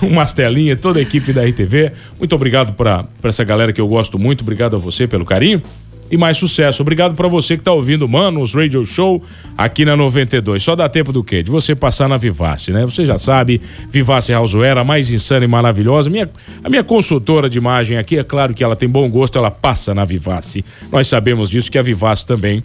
o 0.00 0.06
Mastelinha, 0.06 0.76
toda 0.76 1.00
a 1.00 1.02
equipe 1.02 1.32
da 1.32 1.44
RTV. 1.44 1.90
Muito 2.20 2.36
obrigado 2.36 2.72
para 2.72 3.08
essa 3.24 3.42
galera 3.42 3.72
que 3.72 3.80
eu 3.80 3.88
gosto 3.88 4.16
muito, 4.16 4.42
obrigado 4.42 4.76
a 4.76 4.78
você 4.78 5.08
pelo 5.08 5.24
carinho. 5.24 5.60
E 6.10 6.16
mais 6.16 6.36
sucesso. 6.36 6.82
Obrigado 6.82 7.14
para 7.14 7.28
você 7.28 7.56
que 7.56 7.62
tá 7.62 7.72
ouvindo 7.72 8.08
Manos 8.08 8.54
Radio 8.54 8.84
Show 8.84 9.22
aqui 9.56 9.84
na 9.84 9.96
92. 9.96 10.62
Só 10.62 10.76
dá 10.76 10.88
tempo 10.88 11.12
do 11.12 11.24
quê? 11.24 11.42
De 11.42 11.50
você 11.50 11.74
passar 11.74 12.08
na 12.08 12.16
Vivace, 12.16 12.72
né? 12.72 12.84
Você 12.84 13.04
já 13.04 13.18
sabe, 13.18 13.60
Vivace 13.90 14.32
Houseware, 14.32 14.78
a 14.78 14.84
mais 14.84 15.12
insana 15.12 15.44
e 15.44 15.48
maravilhosa. 15.48 16.10
Minha, 16.10 16.30
a 16.62 16.68
minha 16.68 16.84
consultora 16.84 17.48
de 17.48 17.58
imagem 17.58 17.98
aqui, 17.98 18.18
é 18.18 18.24
claro 18.24 18.54
que 18.54 18.62
ela 18.62 18.76
tem 18.76 18.88
bom 18.88 19.08
gosto, 19.08 19.38
ela 19.38 19.50
passa 19.50 19.94
na 19.94 20.04
Vivace. 20.04 20.64
Nós 20.90 21.08
sabemos 21.08 21.50
disso 21.50 21.70
que 21.70 21.78
a 21.78 21.82
Vivace 21.82 22.26
também 22.26 22.62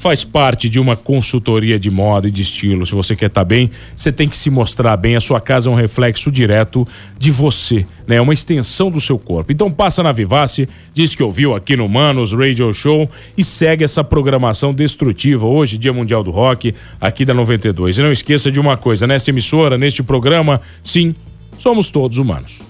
faz 0.00 0.24
parte 0.24 0.66
de 0.66 0.80
uma 0.80 0.96
consultoria 0.96 1.78
de 1.78 1.90
moda 1.90 2.26
e 2.26 2.30
de 2.30 2.40
estilo. 2.40 2.86
Se 2.86 2.94
você 2.94 3.14
quer 3.14 3.26
estar 3.26 3.42
tá 3.42 3.44
bem, 3.44 3.70
você 3.94 4.10
tem 4.10 4.26
que 4.26 4.34
se 4.34 4.48
mostrar 4.48 4.96
bem. 4.96 5.14
A 5.14 5.20
sua 5.20 5.42
casa 5.42 5.68
é 5.68 5.72
um 5.72 5.76
reflexo 5.76 6.30
direto 6.30 6.88
de 7.18 7.30
você, 7.30 7.84
né? 8.06 8.16
É 8.16 8.20
uma 8.20 8.32
extensão 8.32 8.90
do 8.90 8.98
seu 8.98 9.18
corpo. 9.18 9.52
Então 9.52 9.70
passa 9.70 10.02
na 10.02 10.10
Vivace, 10.10 10.66
diz 10.94 11.14
que 11.14 11.22
ouviu 11.22 11.54
aqui 11.54 11.76
no 11.76 11.86
Manos 11.86 12.32
Radio 12.32 12.72
Show 12.72 13.10
e 13.36 13.44
segue 13.44 13.84
essa 13.84 14.02
programação 14.02 14.72
destrutiva 14.72 15.46
hoje, 15.46 15.76
Dia 15.76 15.92
Mundial 15.92 16.24
do 16.24 16.30
Rock, 16.30 16.74
aqui 16.98 17.26
da 17.26 17.34
92. 17.34 17.98
E 17.98 18.02
não 18.02 18.10
esqueça 18.10 18.50
de 18.50 18.58
uma 18.58 18.78
coisa, 18.78 19.06
nesta 19.06 19.28
emissora, 19.28 19.76
neste 19.76 20.02
programa, 20.02 20.62
sim, 20.82 21.14
somos 21.58 21.90
todos 21.90 22.16
humanos. 22.16 22.62